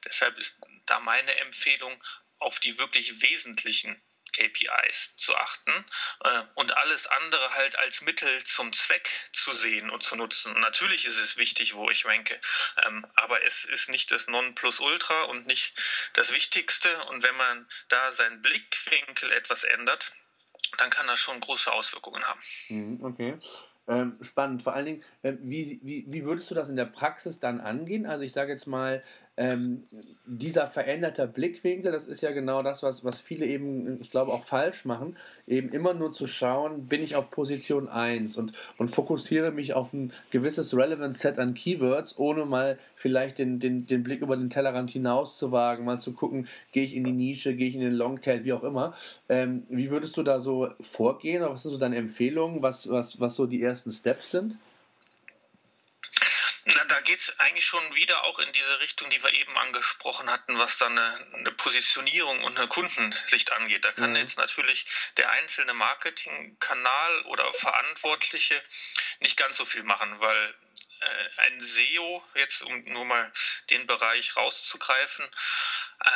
Deshalb 0.04 0.38
ist 0.38 0.58
da 0.86 1.00
meine 1.00 1.34
Empfehlung, 1.36 2.02
auf 2.38 2.60
die 2.60 2.78
wirklich 2.78 3.22
wesentlichen 3.22 4.02
KPIs 4.36 5.16
zu 5.16 5.34
achten 5.34 5.72
äh, 6.24 6.42
und 6.54 6.76
alles 6.76 7.06
andere 7.06 7.54
halt 7.54 7.78
als 7.78 8.02
Mittel 8.02 8.44
zum 8.44 8.72
Zweck 8.72 9.08
zu 9.32 9.52
sehen 9.52 9.90
und 9.90 10.02
zu 10.02 10.16
nutzen. 10.16 10.52
Natürlich 10.60 11.06
ist 11.06 11.18
es 11.18 11.36
wichtig, 11.36 11.74
wo 11.74 11.88
ich 11.90 12.04
ranke, 12.04 12.38
ähm, 12.86 13.06
aber 13.14 13.42
es 13.44 13.64
ist 13.64 13.88
nicht 13.88 14.10
das 14.10 14.28
Nonplusultra 14.28 15.24
und 15.24 15.46
nicht 15.46 15.72
das 16.12 16.32
Wichtigste. 16.32 17.04
Und 17.06 17.22
wenn 17.22 17.36
man 17.36 17.66
da 17.88 18.12
seinen 18.12 18.42
Blickwinkel 18.42 19.32
etwas 19.32 19.64
ändert, 19.64 20.12
dann 20.78 20.90
kann 20.90 21.06
das 21.06 21.20
schon 21.20 21.40
große 21.40 21.72
Auswirkungen 21.72 22.22
haben. 22.24 22.40
Mhm, 22.68 23.04
okay. 23.04 23.38
Ähm, 23.88 24.18
spannend. 24.20 24.64
Vor 24.64 24.74
allen 24.74 24.86
Dingen, 24.86 25.04
äh, 25.22 25.34
wie, 25.40 25.80
wie, 25.82 26.04
wie 26.08 26.24
würdest 26.24 26.50
du 26.50 26.54
das 26.54 26.68
in 26.68 26.76
der 26.76 26.86
Praxis 26.86 27.38
dann 27.38 27.60
angehen? 27.60 28.04
Also 28.04 28.24
ich 28.24 28.32
sage 28.32 28.52
jetzt 28.52 28.66
mal, 28.66 29.02
ähm, 29.36 29.84
dieser 30.24 30.66
veränderte 30.66 31.26
Blickwinkel, 31.26 31.92
das 31.92 32.06
ist 32.06 32.22
ja 32.22 32.30
genau 32.32 32.62
das, 32.62 32.82
was, 32.82 33.04
was 33.04 33.20
viele 33.20 33.46
eben, 33.46 34.00
ich 34.00 34.10
glaube, 34.10 34.32
auch 34.32 34.44
falsch 34.44 34.84
machen, 34.84 35.16
eben 35.46 35.70
immer 35.70 35.92
nur 35.92 36.12
zu 36.12 36.26
schauen, 36.26 36.86
bin 36.86 37.02
ich 37.02 37.16
auf 37.16 37.30
Position 37.30 37.88
1 37.88 38.38
und, 38.38 38.52
und 38.78 38.88
fokussiere 38.88 39.50
mich 39.50 39.74
auf 39.74 39.92
ein 39.92 40.12
gewisses 40.30 40.74
Relevant 40.74 41.16
Set 41.18 41.38
an 41.38 41.54
Keywords, 41.54 42.18
ohne 42.18 42.46
mal 42.46 42.78
vielleicht 42.94 43.38
den, 43.38 43.60
den, 43.60 43.86
den 43.86 44.02
Blick 44.02 44.22
über 44.22 44.36
den 44.36 44.50
Tellerrand 44.50 44.90
hinaus 44.90 45.36
zu 45.36 45.52
wagen, 45.52 45.84
mal 45.84 46.00
zu 46.00 46.12
gucken, 46.12 46.48
gehe 46.72 46.84
ich 46.84 46.96
in 46.96 47.04
die 47.04 47.12
Nische, 47.12 47.54
gehe 47.54 47.68
ich 47.68 47.74
in 47.74 47.82
den 47.82 47.94
Longtail, 47.94 48.44
wie 48.44 48.54
auch 48.54 48.64
immer. 48.64 48.94
Ähm, 49.28 49.64
wie 49.68 49.90
würdest 49.90 50.16
du 50.16 50.22
da 50.22 50.40
so 50.40 50.70
vorgehen? 50.80 51.42
Was 51.42 51.62
sind 51.62 51.72
so 51.72 51.78
deine 51.78 51.96
Empfehlungen, 51.96 52.62
was, 52.62 52.90
was, 52.90 53.20
was 53.20 53.36
so 53.36 53.46
die 53.46 53.62
ersten 53.62 53.92
Steps 53.92 54.30
sind? 54.30 54.56
Na, 56.68 56.84
da 56.84 57.00
geht 57.00 57.20
es 57.20 57.38
eigentlich 57.38 57.64
schon 57.64 57.94
wieder 57.94 58.24
auch 58.24 58.40
in 58.40 58.50
diese 58.50 58.80
Richtung, 58.80 59.08
die 59.10 59.22
wir 59.22 59.32
eben 59.32 59.56
angesprochen 59.56 60.28
hatten, 60.28 60.58
was 60.58 60.76
dann 60.78 60.98
eine, 60.98 61.26
eine 61.34 61.52
Positionierung 61.52 62.42
und 62.42 62.58
eine 62.58 62.66
Kundensicht 62.66 63.52
angeht. 63.52 63.84
Da 63.84 63.92
kann 63.92 64.10
mhm. 64.10 64.16
jetzt 64.16 64.36
natürlich 64.36 64.84
der 65.16 65.30
einzelne 65.30 65.74
Marketingkanal 65.74 67.22
oder 67.26 67.54
Verantwortliche 67.54 68.60
nicht 69.20 69.36
ganz 69.36 69.58
so 69.58 69.64
viel 69.64 69.84
machen, 69.84 70.18
weil 70.18 70.54
äh, 70.98 71.40
ein 71.42 71.60
SEO, 71.60 72.24
jetzt 72.34 72.62
um 72.62 72.82
nur 72.84 73.04
mal 73.04 73.32
den 73.70 73.86
Bereich 73.86 74.34
rauszugreifen, 74.34 75.24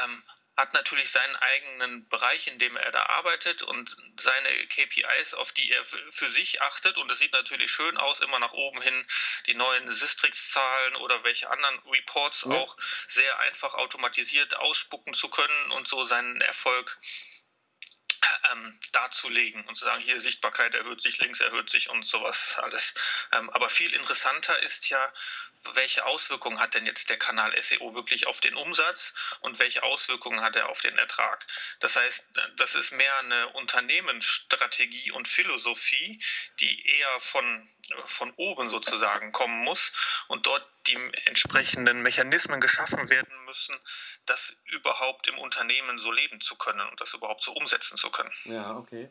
ähm, 0.03 0.25
hat 0.61 0.75
natürlich 0.75 1.11
seinen 1.11 1.37
eigenen 1.37 2.09
Bereich, 2.09 2.47
in 2.47 2.59
dem 2.59 2.77
er 2.77 2.93
da 2.93 3.05
arbeitet 3.07 3.63
und 3.63 3.97
seine 4.21 4.49
KPIs, 4.67 5.33
auf 5.35 5.53
die 5.53 5.73
er 5.73 5.83
für 6.11 6.31
sich 6.31 6.61
achtet. 6.61 6.99
Und 6.99 7.11
es 7.11 7.19
sieht 7.19 7.33
natürlich 7.33 7.71
schön 7.71 7.97
aus, 7.97 8.21
immer 8.21 8.39
nach 8.39 8.53
oben 8.53 8.83
hin 8.83 9.07
die 9.47 9.55
neuen 9.55 9.91
Sistrix-Zahlen 9.91 10.97
oder 10.97 11.25
welche 11.25 11.49
anderen 11.49 11.79
Reports 11.91 12.43
ja. 12.43 12.53
auch 12.53 12.77
sehr 13.09 13.39
einfach 13.41 13.73
automatisiert 13.75 14.55
ausspucken 14.57 15.15
zu 15.15 15.31
können 15.31 15.71
und 15.73 15.89
so 15.89 16.05
seinen 16.05 16.41
Erfolg 16.43 16.99
ähm, 18.53 18.79
darzulegen 18.93 19.65
und 19.67 19.77
zu 19.77 19.85
sagen, 19.85 20.03
hier 20.03 20.21
Sichtbarkeit 20.21 20.75
erhöht 20.75 21.01
sich, 21.01 21.19
links 21.19 21.41
erhöht 21.41 21.71
sich 21.71 21.91
und 21.91 22.05
sowas 22.05 22.55
alles. 22.59 22.95
Ähm, 23.33 23.51
aber 23.51 23.69
viel 23.69 23.93
interessanter 23.95 24.63
ist 24.63 24.89
ja, 24.89 25.13
welche 25.75 26.07
Auswirkungen 26.07 26.59
hat 26.59 26.75
denn 26.75 26.87
jetzt 26.87 27.11
der 27.11 27.19
Kanal 27.19 27.55
SEO 27.63 27.95
wirklich 27.95 28.27
auf 28.27 28.41
den 28.41 28.55
Umsatz 28.55 29.13
und 29.41 29.59
welche 29.59 29.83
Auswirkungen 29.83 30.41
hat 30.41 30.57
er 30.57 30.69
auf 30.71 30.81
den 30.81 30.97
Ertrag? 30.97 31.47
Das 31.81 31.97
heißt, 31.97 32.25
das 32.57 32.75
ist 32.75 32.93
mehr 32.93 33.17
eine 33.19 33.49
Unternehmensstrategie 33.51 35.13
und 35.13 35.29
Philosophie, 35.29 36.23
die 36.61 36.87
eher 36.87 37.21
von, 37.21 37.69
von 38.07 38.33
oben 38.37 38.71
sozusagen 38.71 39.33
kommen 39.33 39.63
muss 39.63 39.93
und 40.29 40.47
dort 40.47 40.67
die 40.87 40.97
entsprechenden 41.27 42.03
Mechanismen 42.03 42.61
geschaffen 42.61 43.11
werden 43.11 43.45
müssen, 43.45 43.77
das 44.27 44.57
überhaupt 44.65 45.27
im 45.29 45.39
Unternehmen 45.39 45.99
so 45.99 46.11
leben 46.11 46.41
zu 46.41 46.57
können 46.57 46.89
und 46.89 47.01
das 47.01 47.13
überhaupt 47.13 47.43
so 47.43 47.53
umsetzen 47.53 47.99
zu 47.99 48.10
können. 48.13 48.31
Ja, 48.45 48.77
okay. 48.79 49.09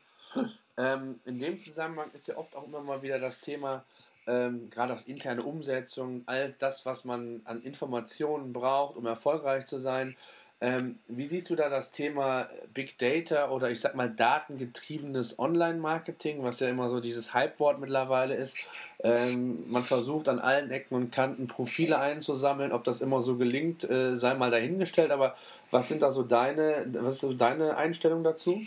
Ähm, 0.78 1.20
in 1.26 1.40
dem 1.40 1.60
Zusammenhang 1.60 2.10
ist 2.14 2.28
ja 2.28 2.38
oft 2.38 2.56
auch 2.56 2.66
immer 2.66 2.82
mal 2.82 3.02
wieder 3.02 3.20
das 3.20 3.42
Thema, 3.42 3.84
ähm, 4.28 4.70
gerade 4.70 4.94
auch 4.94 5.06
interne 5.08 5.44
Umsetzung, 5.44 6.24
all 6.26 6.54
das, 6.60 6.86
was 6.86 7.04
man 7.04 7.42
an 7.46 7.62
Informationen 7.64 8.54
braucht, 8.54 8.96
um 8.96 9.06
erfolgreich 9.06 9.66
zu 9.66 9.80
sein. 9.80 10.16
Ähm, 10.62 11.00
wie 11.08 11.26
siehst 11.26 11.50
du 11.50 11.56
da 11.56 11.70
das 11.70 11.92
Thema 11.92 12.50
Big 12.74 12.98
Data 12.98 13.50
oder 13.50 13.72
ich 13.72 13.80
sag 13.80 13.96
mal 13.96 14.10
datengetriebenes 14.10 15.40
Online-Marketing, 15.40 16.44
was 16.44 16.60
ja 16.60 16.68
immer 16.68 16.90
so 16.90 17.00
dieses 17.00 17.34
Hype-Wort 17.34 17.80
mittlerweile 17.80 18.36
ist? 18.36 18.68
Ähm, 19.02 19.70
man 19.72 19.86
versucht 19.86 20.28
an 20.28 20.40
allen 20.40 20.70
Ecken 20.70 20.96
und 20.96 21.12
Kanten 21.12 21.48
Profile 21.48 22.00
einzusammeln, 22.00 22.74
ob 22.74 22.84
das 22.84 23.00
immer 23.00 23.22
so 23.22 23.38
gelingt, 23.38 23.90
äh, 23.90 24.18
sei 24.18 24.34
mal 24.34 24.52
dahingestellt, 24.52 25.12
aber 25.12 25.38
was 25.72 25.88
sind 25.88 26.02
da 26.02 26.12
so 26.12 26.24
deine, 26.24 26.86
was 26.94 27.16
ist 27.16 27.22
so 27.22 27.34
deine 27.34 27.78
Einstellung 27.78 28.26
dazu? 28.26 28.62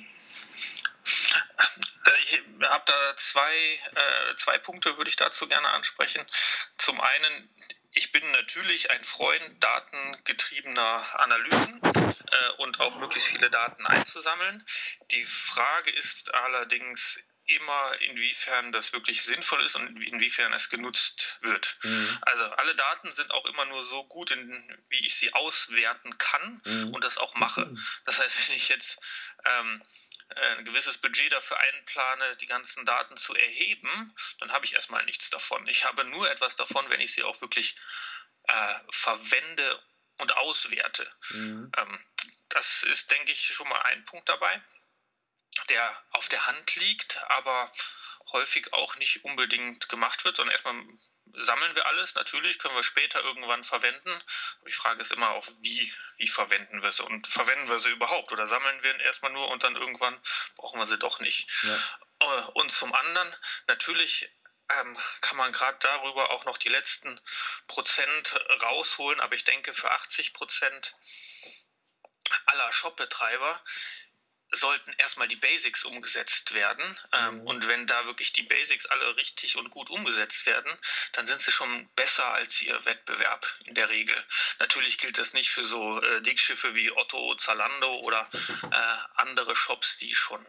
Habe 2.63 2.85
da 2.87 3.17
zwei, 3.17 3.55
äh, 3.55 4.35
zwei 4.37 4.59
Punkte, 4.59 4.97
würde 4.97 5.11
ich 5.11 5.17
dazu 5.17 5.49
gerne 5.49 5.69
ansprechen. 5.69 6.25
Zum 6.79 7.01
einen, 7.01 7.55
ich 7.93 8.13
bin 8.13 8.29
natürlich 8.31 8.91
ein 8.91 9.05
Freund 9.05 9.63
datengetriebener 9.63 11.21
Analysen 11.21 11.81
äh, 11.83 12.51
und 12.59 12.81
auch 12.81 12.97
möglichst 12.97 13.29
viele 13.29 13.51
Daten 13.51 13.87
einzusammeln. 13.87 14.67
Die 15.11 15.25
Frage 15.25 15.91
ist 15.91 16.35
allerdings 16.35 17.19
immer, 17.47 18.01
inwiefern 18.01 18.73
das 18.73 18.93
wirklich 18.93 19.23
sinnvoll 19.25 19.61
ist 19.67 19.75
und 19.75 20.01
inwiefern 20.03 20.53
es 20.53 20.71
genutzt 20.71 21.39
wird. 21.41 21.77
Mhm. 21.83 22.19
Also 22.23 22.45
alle 22.45 22.75
Daten 22.75 23.13
sind 23.15 23.31
auch 23.33 23.45
immer 23.47 23.65
nur 23.67 23.85
so 23.85 24.05
gut, 24.05 24.31
in, 24.31 24.79
wie 24.89 25.05
ich 25.07 25.17
sie 25.17 25.33
auswerten 25.35 26.17
kann 26.19 26.63
mhm. 26.65 26.95
und 26.95 27.03
das 27.05 27.19
auch 27.19 27.35
mache. 27.35 27.67
Mhm. 27.67 27.85
Das 28.05 28.19
heißt, 28.19 28.49
wenn 28.49 28.57
ich 28.57 28.69
jetzt 28.69 28.99
ähm, 29.45 29.83
äh, 29.83 30.12
ein 30.37 30.65
gewisses 30.65 30.99
Budget 30.99 31.33
dafür 31.33 31.59
einplane, 31.59 32.37
die 32.37 32.47
ganzen 32.47 32.85
Daten 32.85 33.17
zu 33.17 33.35
erheben, 33.35 34.15
dann 34.39 34.53
habe 34.53 34.65
ich 34.65 34.75
erstmal 34.75 35.05
nichts 35.05 35.31
davon. 35.31 35.67
Ich 35.67 35.85
habe 35.85 36.05
nur 36.05 36.31
etwas 36.31 36.57
davon, 36.57 36.89
wenn 36.91 37.01
ich 37.01 37.13
sie 37.13 37.23
auch 37.23 37.41
wirklich 37.41 37.77
äh, 38.45 38.75
verwende 38.91 39.83
und 40.19 40.37
auswerte. 40.37 41.11
Mhm. 41.31 41.73
Ähm, 41.77 42.07
das 42.49 42.83
ist, 42.85 43.11
denke 43.11 43.33
ich, 43.33 43.55
schon 43.55 43.69
mal 43.69 43.81
ein 43.83 44.05
Punkt 44.05 44.29
dabei, 44.29 44.63
der 45.69 46.05
auf 46.11 46.29
der 46.29 46.47
Hand 46.47 46.77
liegt, 46.77 47.23
aber 47.31 47.73
häufig 48.33 48.73
auch 48.73 48.97
nicht 48.97 49.25
unbedingt 49.25 49.89
gemacht 49.89 50.25
wird, 50.25 50.37
sondern 50.37 50.53
erstmal 50.53 50.83
sammeln 51.35 51.75
wir 51.75 51.87
alles, 51.87 52.15
natürlich, 52.15 52.59
können 52.59 52.75
wir 52.75 52.83
später 52.83 53.23
irgendwann 53.23 53.65
verwenden. 53.65 54.11
Aber 54.61 54.69
die 54.69 54.77
Frage 54.77 55.03
ist 55.03 55.13
immer 55.13 55.31
auch, 55.31 55.47
wie, 55.61 55.93
wie 56.17 56.29
verwenden 56.29 56.83
wir 56.83 56.93
sie 56.93 57.05
und 57.05 57.27
verwenden 57.27 57.69
wir 57.69 57.79
sie 57.79 57.91
überhaupt 57.91 58.33
oder 58.33 58.47
sammeln 58.47 58.83
wir 58.83 59.01
erstmal 59.01 59.33
nur 59.33 59.49
und 59.49 59.63
dann 59.63 59.77
irgendwann 59.77 60.21
brauchen 60.57 60.79
wir 60.79 60.87
sie 60.87 60.99
doch 60.99 61.21
nicht. 61.21 61.49
Ja. 61.63 61.79
Äh, 62.21 62.43
und 62.55 62.71
zum 62.73 62.95
anderen, 62.95 63.37
natürlich 63.67 64.31
ähm, 64.81 64.99
kann 65.21 65.37
man 65.37 65.53
gerade 65.53 65.79
darüber 65.81 66.31
auch 66.31 66.45
noch 66.45 66.59
die 66.59 66.69
letzten 66.69 67.21
Prozent 67.67 68.35
rausholen, 68.63 69.21
aber 69.21 69.35
ich 69.35 69.45
denke, 69.45 69.73
für 69.73 69.91
80 69.91 70.33
Prozent 70.33 70.95
aller 72.47 72.73
Shopbetreiber 72.73 73.63
sollten 74.53 74.93
erstmal 74.99 75.29
die 75.29 75.37
Basics 75.37 75.85
umgesetzt 75.85 76.55
werden. 76.55 76.99
Ähm, 77.13 77.37
mhm. 77.37 77.47
Und 77.47 77.69
wenn 77.69 77.87
da 77.87 78.05
wirklich 78.07 78.33
die 78.33 78.43
Basics 78.43 78.87
alle 78.87 79.17
richtig 79.17 79.57
und 79.57 79.71
gut 79.71 79.91
umgesetzt 79.91 80.47
werden, 80.47 80.73
dann 81.13 81.27
sind 81.27 81.41
sie 81.41 81.53
schon 81.53 81.89
besser 81.97 82.27
als 82.33 82.61
ihr 82.63 82.85
Wettbewerb 82.85 83.47
in 83.65 83.75
der 83.75 83.89
Regel. 83.89 84.17
Natürlich 84.59 84.99
gilt 84.99 85.19
das 85.19 85.33
nicht 85.33 85.51
für 85.51 85.65
so 85.65 86.01
äh, 86.01 86.21
Dickschiffe 86.23 86.75
wie 86.75 86.91
Otto, 86.93 87.35
Zalando 87.37 88.01
oder 88.01 88.29
äh, 88.71 89.21
andere 89.21 89.57
Shops, 89.57 89.97
die 89.99 90.15
schon 90.15 90.45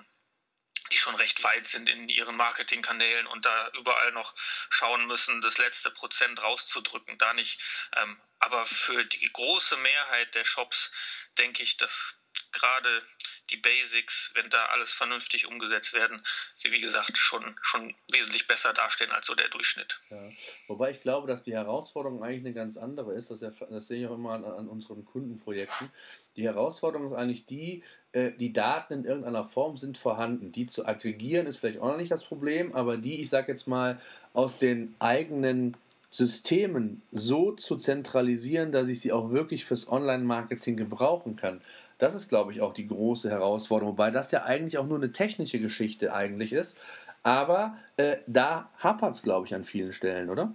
die 0.91 0.97
schon 0.99 1.15
recht 1.15 1.41
weit 1.43 1.67
sind 1.67 1.89
in 1.89 2.07
ihren 2.07 2.35
Marketingkanälen 2.35 3.25
und 3.27 3.45
da 3.45 3.69
überall 3.69 4.11
noch 4.11 4.35
schauen 4.69 5.07
müssen, 5.07 5.41
das 5.41 5.57
letzte 5.57 5.89
Prozent 5.89 6.41
rauszudrücken. 6.41 7.17
Da 7.17 7.33
nicht. 7.33 7.59
Ähm, 7.95 8.21
aber 8.39 8.65
für 8.65 9.03
die 9.05 9.31
große 9.31 9.77
Mehrheit 9.77 10.35
der 10.35 10.45
Shops 10.45 10.91
denke 11.37 11.63
ich, 11.63 11.77
dass 11.77 12.15
gerade 12.51 13.01
die 13.49 13.57
Basics, 13.57 14.31
wenn 14.35 14.49
da 14.49 14.65
alles 14.67 14.91
vernünftig 14.91 15.47
umgesetzt 15.47 15.93
werden, 15.93 16.21
sie 16.55 16.71
wie 16.71 16.79
gesagt 16.79 17.17
schon, 17.17 17.55
schon 17.61 17.93
wesentlich 18.11 18.47
besser 18.47 18.73
dastehen 18.73 19.11
als 19.11 19.27
so 19.27 19.35
der 19.35 19.49
Durchschnitt. 19.49 19.99
Ja. 20.09 20.29
Wobei 20.67 20.91
ich 20.91 21.01
glaube, 21.01 21.27
dass 21.27 21.43
die 21.43 21.53
Herausforderung 21.53 22.23
eigentlich 22.23 22.45
eine 22.45 22.53
ganz 22.53 22.77
andere 22.77 23.13
ist. 23.13 23.31
Das, 23.31 23.39
das 23.41 23.87
sehe 23.87 24.01
ich 24.01 24.07
auch 24.07 24.15
immer 24.15 24.31
an, 24.31 24.45
an 24.45 24.67
unseren 24.67 25.05
Kundenprojekten. 25.05 25.91
Die 26.35 26.45
Herausforderung 26.45 27.11
ist 27.11 27.17
eigentlich 27.17 27.45
die, 27.45 27.83
äh, 28.13 28.31
die 28.31 28.53
Daten 28.53 28.93
in 28.93 29.05
irgendeiner 29.05 29.45
Form 29.45 29.77
sind 29.77 29.97
vorhanden. 29.97 30.51
Die 30.51 30.67
zu 30.67 30.85
aggregieren 30.85 31.45
ist 31.45 31.57
vielleicht 31.57 31.79
auch 31.79 31.89
noch 31.89 31.97
nicht 31.97 32.11
das 32.11 32.23
Problem, 32.23 32.73
aber 32.73 32.97
die, 32.97 33.21
ich 33.21 33.29
sage 33.29 33.51
jetzt 33.51 33.67
mal, 33.67 34.01
aus 34.33 34.57
den 34.57 34.95
eigenen 34.99 35.75
Systemen 36.09 37.01
so 37.11 37.53
zu 37.53 37.75
zentralisieren, 37.75 38.71
dass 38.71 38.87
ich 38.87 39.01
sie 39.01 39.11
auch 39.11 39.31
wirklich 39.31 39.65
fürs 39.65 39.91
Online-Marketing 39.91 40.77
gebrauchen 40.77 41.35
kann. 41.35 41.61
Das 42.03 42.15
ist, 42.15 42.27
glaube 42.27 42.51
ich, 42.51 42.59
auch 42.59 42.73
die 42.73 42.85
große 42.85 43.29
Herausforderung, 43.29 43.93
wobei 43.93 44.11
das 44.11 44.31
ja 44.31 44.43
eigentlich 44.43 44.77
auch 44.77 44.85
nur 44.85 44.97
eine 44.97 45.13
technische 45.13 45.57
Geschichte 45.59 46.13
eigentlich 46.13 46.51
ist. 46.51 46.77
Aber 47.23 47.77
äh, 47.95 48.17
da 48.27 48.69
hapert 48.77 49.15
es, 49.15 49.21
glaube 49.23 49.47
ich, 49.47 49.55
an 49.55 49.63
vielen 49.63 49.93
Stellen, 49.93 50.29
oder? 50.29 50.53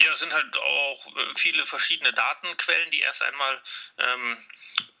Ja, 0.00 0.12
es 0.14 0.20
sind 0.20 0.32
halt 0.32 0.56
auch 0.56 1.06
äh, 1.08 1.34
viele 1.34 1.66
verschiedene 1.66 2.10
Datenquellen, 2.14 2.90
die 2.90 3.00
erst 3.00 3.22
einmal 3.22 3.58
ähm, 3.98 4.38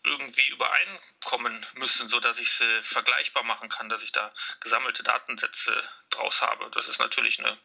irgendwie 0.04 0.50
übereinkommen 0.50 1.64
müssen, 1.74 2.08
sodass 2.08 2.40
ich 2.40 2.50
sie 2.50 2.82
vergleichbar 2.82 3.44
machen 3.44 3.68
kann, 3.68 3.88
dass 3.88 4.02
ich 4.02 4.12
da 4.12 4.32
gesammelte 4.60 5.02
Datensätze 5.02 5.72
draus 6.10 6.42
habe. 6.42 6.70
Das 6.72 6.88
ist 6.88 6.98
natürlich 6.98 7.38
eine, 7.38 7.56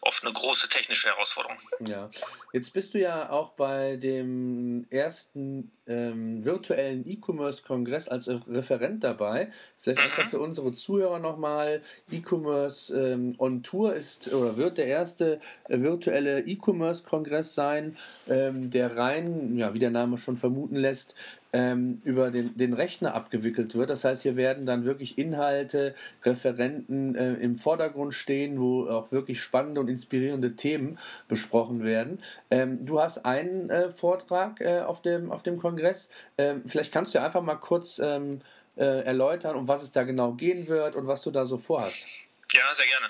oft 0.00 0.24
eine 0.24 0.32
große 0.32 0.68
technische 0.68 1.08
Herausforderung. 1.08 1.58
Ja, 1.80 2.08
jetzt 2.52 2.72
bist 2.72 2.94
du 2.94 2.98
ja 2.98 3.30
auch 3.30 3.50
bei 3.50 3.96
dem 3.96 4.86
ersten 4.90 5.72
ähm, 5.86 6.44
virtuellen 6.44 7.06
E-Commerce-Kongress 7.06 8.08
als 8.08 8.28
Referent 8.28 9.02
dabei. 9.02 9.52
Vielleicht 9.80 9.98
mhm. 9.98 10.04
einfach 10.04 10.30
für 10.30 10.40
unsere 10.40 10.72
Zuhörer 10.72 11.18
nochmal, 11.18 11.82
E-Commerce 12.10 12.96
ähm, 12.96 13.34
on 13.38 13.62
Tour 13.62 13.94
ist 13.94 14.32
oder 14.32 14.56
wird 14.56 14.78
der 14.78 14.86
erste 14.86 15.40
äh, 15.68 15.80
virtuelle 15.80 16.40
E-Commerce-Kongress 16.40 17.54
sein, 17.54 17.98
ähm, 18.28 18.70
der 18.70 18.96
rein, 18.96 19.58
ja, 19.58 19.74
wie 19.74 19.80
der 19.80 19.90
Name 19.90 20.18
schon 20.18 20.36
vermuten 20.36 20.76
lässt, 20.76 21.16
ähm, 21.52 22.00
über 22.04 22.30
den, 22.30 22.56
den 22.56 22.72
Rechner 22.72 23.14
abgewickelt 23.14 23.74
wird. 23.74 23.90
Das 23.90 24.04
heißt, 24.04 24.22
hier 24.22 24.36
werden 24.36 24.66
dann 24.66 24.84
wirklich 24.84 25.18
Inhalte, 25.18 25.94
Referenten 26.24 27.14
äh, 27.14 27.34
im 27.34 27.58
Vordergrund 27.58 28.14
stehen, 28.14 28.60
wo 28.60 28.88
auch 28.88 29.12
wirklich 29.12 29.40
spannende 29.42 29.80
und 29.80 29.88
inspirierende 29.88 30.56
Themen 30.56 30.98
besprochen 31.28 31.84
werden. 31.84 32.22
Ähm, 32.50 32.84
du 32.86 33.00
hast 33.00 33.24
einen 33.24 33.70
äh, 33.70 33.90
Vortrag 33.90 34.60
äh, 34.60 34.80
auf, 34.80 35.02
dem, 35.02 35.30
auf 35.30 35.42
dem 35.42 35.58
Kongress. 35.58 36.08
Ähm, 36.38 36.62
vielleicht 36.66 36.92
kannst 36.92 37.14
du 37.14 37.18
ja 37.18 37.24
einfach 37.24 37.42
mal 37.42 37.56
kurz 37.56 37.98
ähm, 37.98 38.40
äh, 38.76 39.04
erläutern, 39.04 39.56
um 39.56 39.68
was 39.68 39.82
es 39.82 39.92
da 39.92 40.02
genau 40.04 40.32
gehen 40.32 40.68
wird 40.68 40.96
und 40.96 41.06
was 41.06 41.22
du 41.22 41.30
da 41.30 41.44
so 41.44 41.58
vorhast. 41.58 42.06
Ja, 42.52 42.62
sehr 42.74 42.86
gerne. 42.86 43.06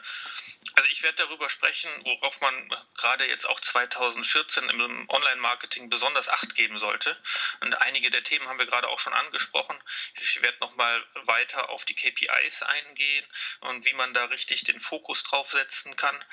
Also 0.75 0.91
ich 0.91 1.03
werde 1.03 1.17
darüber 1.17 1.51
sprechen, 1.51 1.91
worauf 2.05 2.41
man 2.41 2.77
gerade 2.95 3.27
jetzt 3.27 3.47
auch 3.47 3.61
2014 3.61 4.71
im 4.71 5.09
Online-Marketing 5.11 5.91
besonders 5.91 6.29
Acht 6.29 6.55
geben 6.55 6.79
sollte. 6.79 7.17
Und 7.61 7.75
einige 7.83 8.11
der 8.11 8.25
Themen 8.25 8.49
haben 8.49 8.59
wir 8.59 8.67
gerade 8.67 8.89
auch 8.89 8.99
schon 8.99 9.13
angesprochen. 9.13 9.79
Ich 10.15 10.41
werde 10.43 10.59
nochmal 10.61 11.05
weiter 11.27 11.69
auf 11.71 11.85
die 11.85 11.95
KPIs 11.95 12.63
eingehen 12.63 13.27
und 13.61 13.85
wie 13.85 13.93
man 13.95 14.15
da 14.15 14.25
richtig 14.27 14.65
den 14.65 14.81
Fokus 14.81 15.23
drauf 15.25 15.51
setzen 15.51 15.95
kann. 15.97 16.25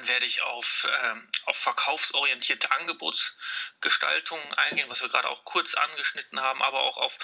Dann 0.00 0.08
werde 0.08 0.24
ich 0.24 0.40
auf, 0.40 0.88
äh, 0.90 1.14
auf 1.44 1.56
verkaufsorientierte 1.58 2.72
Angebotsgestaltung 2.72 4.40
eingehen, 4.54 4.88
was 4.88 5.02
wir 5.02 5.10
gerade 5.10 5.28
auch 5.28 5.44
kurz 5.44 5.74
angeschnitten 5.74 6.40
haben, 6.40 6.62
aber 6.62 6.80
auch 6.80 6.96
auf 6.96 7.18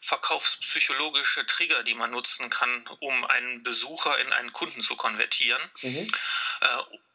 verkaufspsychologische 0.00 1.44
Trigger, 1.46 1.82
die 1.82 1.94
man 1.94 2.12
nutzen 2.12 2.48
kann, 2.48 2.86
um 3.00 3.24
einen 3.24 3.64
Besucher 3.64 4.16
in 4.18 4.32
einen 4.32 4.52
Kunden 4.52 4.80
zu 4.80 4.94
konvertieren. 4.94 5.60
Mhm. 5.82 6.12
Äh, 6.60 6.66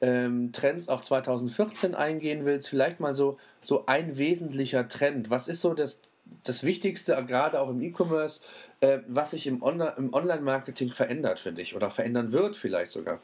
ähm, 0.00 0.52
Trends 0.52 0.88
auch 0.88 1.00
2014 1.00 1.96
eingehen 1.96 2.44
willst. 2.44 2.68
Vielleicht 2.68 3.00
mal 3.00 3.16
so, 3.16 3.36
so 3.62 3.86
ein 3.86 4.16
wesentlicher 4.16 4.88
Trend. 4.88 5.28
Was 5.28 5.48
ist 5.48 5.60
so 5.60 5.74
das, 5.74 6.02
das 6.44 6.62
Wichtigste, 6.62 7.12
gerade 7.26 7.60
auch 7.60 7.68
im 7.68 7.82
E-Commerce, 7.82 8.42
äh, 8.78 8.98
was 9.08 9.32
sich 9.32 9.48
im, 9.48 9.60
Onla 9.60 9.88
im 9.90 10.14
Online-Marketing 10.14 10.92
verändert, 10.92 11.40
finde 11.40 11.62
ich, 11.62 11.74
oder 11.74 11.90
verändern 11.90 12.30
wird 12.30 12.56
vielleicht 12.56 12.92
sogar? 12.92 13.18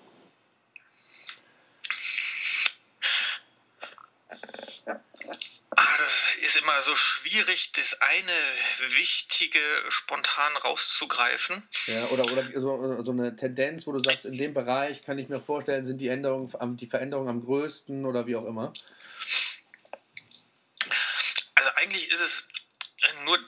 ist 6.42 6.59
immer 6.70 6.82
so 6.82 6.94
schwierig, 6.96 7.72
das 7.72 8.00
eine 8.00 8.32
Wichtige 8.96 9.60
spontan 9.88 10.56
rauszugreifen. 10.58 11.62
Ja, 11.86 12.04
oder, 12.06 12.24
oder 12.24 12.44
so, 12.54 13.02
so 13.04 13.10
eine 13.10 13.36
Tendenz, 13.36 13.86
wo 13.86 13.92
du 13.92 13.98
sagst, 13.98 14.24
in 14.24 14.36
dem 14.36 14.54
Bereich 14.54 15.04
kann 15.04 15.18
ich 15.18 15.28
mir 15.28 15.40
vorstellen, 15.40 15.86
sind 15.86 15.98
die 15.98 16.08
Änderungen, 16.08 16.76
die 16.76 16.86
Veränderungen 16.86 17.28
am 17.28 17.42
größten 17.42 18.04
oder 18.04 18.26
wie 18.26 18.36
auch 18.36 18.44
immer? 18.44 18.72
Also 21.56 21.70
eigentlich 21.76 22.10
ist 22.10 22.20
es 22.20 22.46
nur, 23.24 23.38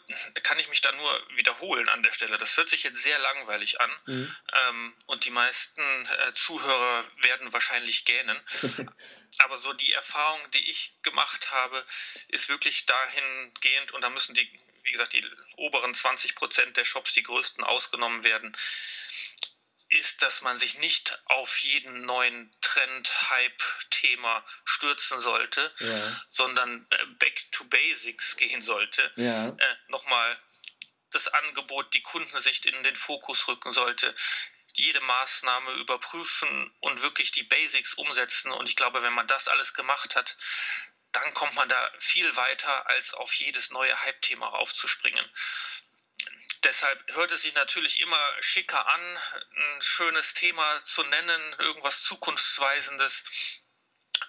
kann 0.42 0.58
ich 0.58 0.68
mich 0.68 0.80
da 0.80 0.90
nur 0.92 1.22
wiederholen 1.36 1.88
an 1.88 2.02
der 2.02 2.12
Stelle. 2.12 2.38
Das 2.38 2.56
hört 2.56 2.68
sich 2.68 2.82
jetzt 2.82 3.02
sehr 3.02 3.18
langweilig 3.18 3.80
an 3.80 3.90
mhm. 4.06 4.36
ähm, 4.68 4.94
und 5.06 5.24
die 5.24 5.30
meisten 5.30 5.80
äh, 5.80 6.32
Zuhörer 6.34 7.04
werden 7.20 7.52
wahrscheinlich 7.52 8.04
gähnen. 8.04 8.38
Aber 9.38 9.58
so 9.58 9.72
die 9.72 9.92
Erfahrung, 9.92 10.50
die 10.52 10.70
ich 10.70 10.92
gemacht 11.02 11.50
habe, 11.50 11.84
ist 12.28 12.48
wirklich 12.48 12.86
dahingehend, 12.86 13.92
und 13.92 14.02
da 14.02 14.10
müssen 14.10 14.34
die, 14.34 14.48
wie 14.82 14.92
gesagt, 14.92 15.14
die 15.14 15.24
oberen 15.56 15.94
20 15.94 16.34
Prozent 16.34 16.76
der 16.76 16.84
Shops, 16.84 17.12
die 17.14 17.22
größten, 17.22 17.64
ausgenommen 17.64 18.24
werden, 18.24 18.56
ist, 19.88 20.22
dass 20.22 20.40
man 20.40 20.58
sich 20.58 20.78
nicht 20.78 21.20
auf 21.26 21.58
jeden 21.58 22.06
neuen 22.06 22.50
Trend, 22.62 23.30
Hype, 23.30 23.62
Thema 23.90 24.44
stürzen 24.64 25.20
sollte, 25.20 25.72
ja. 25.80 26.22
sondern 26.28 26.86
äh, 26.90 27.04
back 27.18 27.44
to 27.52 27.64
basics 27.64 28.36
gehen 28.36 28.62
sollte. 28.62 29.12
Ja. 29.16 29.48
Äh, 29.48 29.76
Nochmal 29.88 30.38
das 31.10 31.28
Angebot, 31.28 31.92
die 31.92 32.02
Kundensicht 32.02 32.64
in 32.64 32.82
den 32.82 32.96
Fokus 32.96 33.46
rücken 33.48 33.74
sollte, 33.74 34.14
jede 34.74 35.00
Maßnahme 35.00 35.72
überprüfen 35.72 36.74
und 36.80 37.02
wirklich 37.02 37.32
die 37.32 37.42
Basics 37.42 37.94
umsetzen. 37.94 38.52
Und 38.52 38.68
ich 38.68 38.76
glaube, 38.76 39.02
wenn 39.02 39.12
man 39.12 39.26
das 39.26 39.48
alles 39.48 39.74
gemacht 39.74 40.16
hat, 40.16 40.36
dann 41.12 41.34
kommt 41.34 41.54
man 41.54 41.68
da 41.68 41.92
viel 41.98 42.36
weiter, 42.36 42.86
als 42.88 43.12
auf 43.14 43.32
jedes 43.34 43.70
neue 43.70 44.00
Hype-Thema 44.02 44.48
raufzuspringen. 44.48 45.24
Deshalb 46.64 47.14
hört 47.14 47.32
es 47.32 47.42
sich 47.42 47.54
natürlich 47.54 48.00
immer 48.00 48.36
schicker 48.40 48.86
an, 48.86 49.18
ein 49.56 49.82
schönes 49.82 50.32
Thema 50.34 50.82
zu 50.84 51.02
nennen, 51.02 51.54
irgendwas 51.58 52.02
Zukunftsweisendes. 52.02 53.24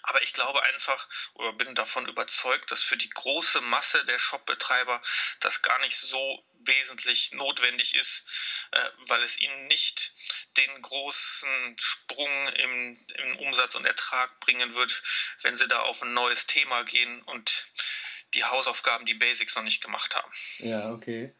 Aber 0.03 0.21
ich 0.21 0.33
glaube 0.33 0.61
einfach 0.63 1.07
oder 1.33 1.53
bin 1.53 1.75
davon 1.75 2.07
überzeugt, 2.07 2.71
dass 2.71 2.83
für 2.83 2.97
die 2.97 3.09
große 3.09 3.61
Masse 3.61 4.05
der 4.05 4.19
Shopbetreiber 4.19 5.01
das 5.39 5.61
gar 5.61 5.79
nicht 5.79 5.97
so 5.97 6.45
wesentlich 6.65 7.33
notwendig 7.33 7.95
ist, 7.95 8.23
äh, 8.71 8.89
weil 9.07 9.21
es 9.23 9.39
ihnen 9.39 9.67
nicht 9.67 10.13
den 10.57 10.81
großen 10.81 11.75
Sprung 11.79 12.47
im, 12.47 13.05
im 13.15 13.35
Umsatz 13.37 13.75
und 13.75 13.85
Ertrag 13.85 14.39
bringen 14.39 14.75
wird, 14.75 15.03
wenn 15.41 15.55
sie 15.55 15.67
da 15.67 15.79
auf 15.81 16.01
ein 16.01 16.13
neues 16.13 16.47
Thema 16.47 16.83
gehen 16.83 17.21
und 17.23 17.65
die 18.33 18.43
Hausaufgaben, 18.43 19.05
die 19.05 19.13
Basics 19.13 19.55
noch 19.55 19.63
nicht 19.63 19.81
gemacht 19.81 20.15
haben. 20.15 20.31
Ja, 20.59 20.91
okay. 20.91 21.33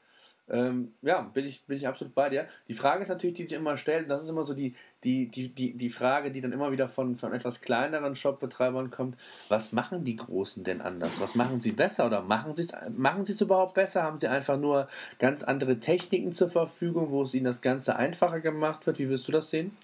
Ähm, 0.50 0.96
ja, 1.02 1.22
bin 1.22 1.48
ich, 1.48 1.64
bin 1.66 1.78
ich 1.78 1.88
absolut 1.88 2.14
bei 2.14 2.30
dir. 2.30 2.50
Die 2.68 2.74
Frage 2.74 3.02
ist 3.02 3.10
natürlich, 3.10 3.36
die 3.38 3.48
sich 3.48 3.58
immer 3.58 3.78
stellt, 3.78 4.10
das 4.10 4.24
ist 4.24 4.30
immer 4.30 4.46
so 4.46 4.54
die, 4.54 4.76
die, 5.04 5.28
die, 5.28 5.50
die, 5.50 5.74
die 5.74 5.90
Frage, 5.90 6.32
die 6.32 6.42
dann 6.42 6.52
immer 6.52 6.72
wieder 6.72 6.88
von, 6.88 7.18
von 7.18 7.34
etwas 7.34 7.62
kleineren 7.62 8.16
Shopbetreibern 8.16 8.92
kommt, 8.92 9.18
was 9.50 9.72
machen 9.72 10.04
die 10.04 10.16
Großen 10.16 10.64
denn 10.64 10.82
anders? 10.82 11.20
Was 11.20 11.36
machen 11.36 11.62
sie 11.62 11.72
besser 11.72 12.06
oder 12.06 12.22
machen 12.22 12.56
sie 12.56 12.64
es 12.64 12.72
machen 12.96 13.26
überhaupt 13.40 13.74
besser? 13.74 14.04
Haben 14.04 14.20
sie 14.20 14.28
einfach 14.28 14.58
nur 14.58 14.88
ganz 15.20 15.44
andere 15.44 15.80
Techniken 15.80 16.34
zur 16.34 16.50
Verfügung, 16.50 17.12
wo 17.12 17.24
es 17.24 17.34
ihnen 17.34 17.46
das 17.46 17.62
Ganze 17.62 17.96
einfacher 17.96 18.40
gemacht 18.40 18.86
wird? 18.86 19.00
Wie 19.00 19.10
wirst 19.10 19.28
du 19.28 19.32
das 19.32 19.50
sehen? 19.50 19.76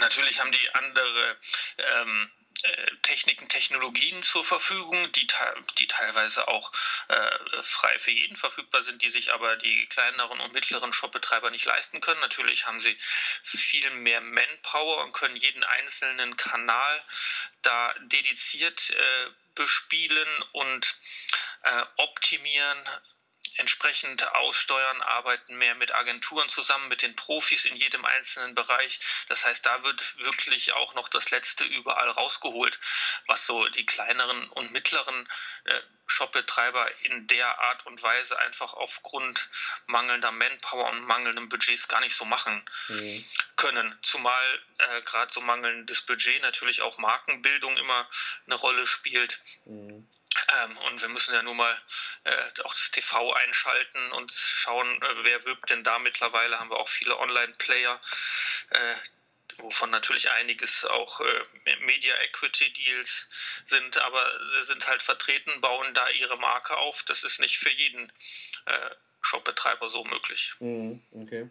natürlich 0.00 0.40
haben 0.40 0.50
die 0.50 0.68
andere 0.74 1.36
ähm, 1.78 2.28
äh, 2.28 2.39
Techniken, 3.02 3.48
Technologien 3.48 4.22
zur 4.22 4.44
Verfügung, 4.44 5.10
die, 5.12 5.26
die 5.78 5.86
teilweise 5.86 6.48
auch 6.48 6.72
äh, 7.08 7.62
frei 7.62 7.98
für 7.98 8.10
jeden 8.10 8.36
verfügbar 8.36 8.82
sind, 8.82 9.02
die 9.02 9.10
sich 9.10 9.32
aber 9.32 9.56
die 9.56 9.86
kleineren 9.86 10.40
und 10.40 10.52
mittleren 10.52 10.92
Shopbetreiber 10.92 11.50
nicht 11.50 11.64
leisten 11.64 12.00
können. 12.00 12.20
Natürlich 12.20 12.66
haben 12.66 12.80
sie 12.80 12.96
viel 13.42 13.90
mehr 13.90 14.20
Manpower 14.20 15.04
und 15.04 15.12
können 15.12 15.36
jeden 15.36 15.64
einzelnen 15.64 16.36
Kanal 16.36 17.02
da 17.62 17.94
dediziert 18.00 18.90
äh, 18.90 19.30
bespielen 19.54 20.28
und 20.52 20.96
äh, 21.62 21.82
optimieren 21.96 22.78
entsprechend 23.60 24.26
aussteuern, 24.34 25.02
arbeiten 25.02 25.56
mehr 25.56 25.74
mit 25.74 25.94
Agenturen 25.94 26.48
zusammen, 26.48 26.88
mit 26.88 27.02
den 27.02 27.14
Profis 27.14 27.64
in 27.66 27.76
jedem 27.76 28.04
einzelnen 28.04 28.54
Bereich. 28.54 28.98
Das 29.28 29.44
heißt, 29.44 29.64
da 29.64 29.82
wird 29.84 30.18
wirklich 30.18 30.72
auch 30.72 30.94
noch 30.94 31.08
das 31.08 31.30
Letzte 31.30 31.64
überall 31.64 32.10
rausgeholt, 32.10 32.80
was 33.26 33.46
so 33.46 33.68
die 33.68 33.86
kleineren 33.86 34.48
und 34.48 34.72
mittleren 34.72 35.28
äh, 35.64 35.80
Shopbetreiber 36.06 36.90
in 37.02 37.26
der 37.28 37.60
Art 37.60 37.86
und 37.86 38.02
Weise 38.02 38.36
einfach 38.38 38.74
aufgrund 38.74 39.48
mangelnder 39.86 40.32
Manpower 40.32 40.90
und 40.90 41.04
mangelndem 41.04 41.48
Budgets 41.48 41.86
gar 41.86 42.00
nicht 42.00 42.16
so 42.16 42.24
machen 42.24 42.64
mhm. 42.88 43.24
können. 43.56 43.96
Zumal 44.02 44.62
äh, 44.78 45.02
gerade 45.02 45.32
so 45.32 45.40
mangelndes 45.40 46.02
Budget 46.02 46.42
natürlich 46.42 46.82
auch 46.82 46.98
Markenbildung 46.98 47.76
immer 47.76 48.08
eine 48.46 48.56
Rolle 48.56 48.86
spielt. 48.86 49.40
Mhm. 49.66 50.08
Ähm, 50.62 50.76
und 50.78 51.00
wir 51.00 51.08
müssen 51.08 51.34
ja 51.34 51.42
nun 51.42 51.56
mal 51.56 51.76
äh, 52.24 52.62
auch 52.62 52.72
das 52.72 52.90
TV 52.90 53.32
einschalten 53.32 54.12
und 54.12 54.32
schauen, 54.32 54.86
äh, 55.02 55.24
wer 55.24 55.44
wirbt 55.44 55.70
denn 55.70 55.84
da 55.84 55.98
mittlerweile. 55.98 56.58
Haben 56.58 56.70
wir 56.70 56.78
auch 56.78 56.88
viele 56.88 57.18
Online-Player, 57.18 58.00
äh, 58.70 58.94
wovon 59.58 59.90
natürlich 59.90 60.30
einiges 60.30 60.84
auch 60.84 61.20
äh, 61.20 61.76
Media 61.84 62.14
Equity 62.22 62.72
Deals 62.72 63.28
sind, 63.66 63.98
aber 63.98 64.26
sie 64.52 64.64
sind 64.64 64.86
halt 64.86 65.02
vertreten, 65.02 65.60
bauen 65.60 65.92
da 65.94 66.08
ihre 66.10 66.38
Marke 66.38 66.76
auf. 66.76 67.02
Das 67.04 67.24
ist 67.24 67.40
nicht 67.40 67.58
für 67.58 67.70
jeden 67.70 68.12
äh, 68.66 68.90
Shopbetreiber 69.20 69.90
so 69.90 70.04
möglich. 70.04 70.54
Mhm, 70.60 71.02
okay. 71.12 71.50